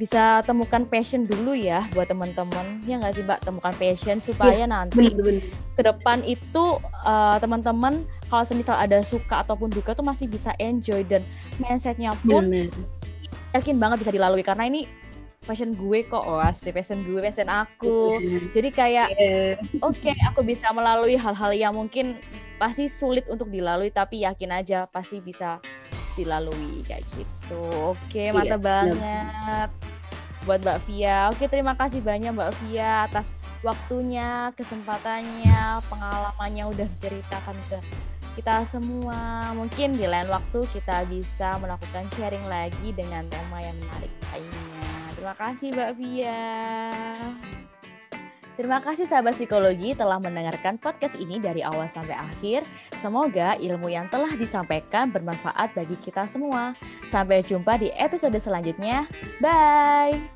[0.00, 2.80] bisa temukan passion dulu ya buat teman-teman.
[2.88, 3.44] Ya nggak sih mbak?
[3.44, 5.12] Temukan passion supaya ya, nanti
[5.76, 11.04] ke depan itu uh, teman-teman kalau semisal ada suka ataupun duka tuh masih bisa enjoy
[11.04, 11.20] dan
[11.60, 12.72] mindsetnya pun bener.
[13.52, 14.40] yakin banget bisa dilalui.
[14.40, 15.05] Karena ini
[15.46, 18.18] passion gue kok oh asik passion gue passion aku.
[18.50, 19.54] Jadi kayak yeah.
[19.80, 22.18] oke okay, aku bisa melalui hal-hal yang mungkin
[22.58, 25.62] pasti sulit untuk dilalui tapi yakin aja pasti bisa
[26.18, 27.62] dilalui kayak gitu.
[27.94, 29.70] Oke okay, iya, mantap banget
[30.46, 33.34] buat Mbak Via oke terima kasih banyak Mbak Via atas
[33.66, 37.82] waktunya kesempatannya pengalamannya udah diceritakan ke
[38.38, 39.50] kita semua.
[39.58, 44.85] Mungkin di lain waktu kita bisa melakukan sharing lagi dengan tema yang menarik lainnya
[45.26, 46.46] Terima kasih Mbak Via.
[48.54, 52.62] Terima kasih sahabat psikologi telah mendengarkan podcast ini dari awal sampai akhir.
[52.94, 56.78] Semoga ilmu yang telah disampaikan bermanfaat bagi kita semua.
[57.10, 59.10] Sampai jumpa di episode selanjutnya.
[59.42, 60.35] Bye.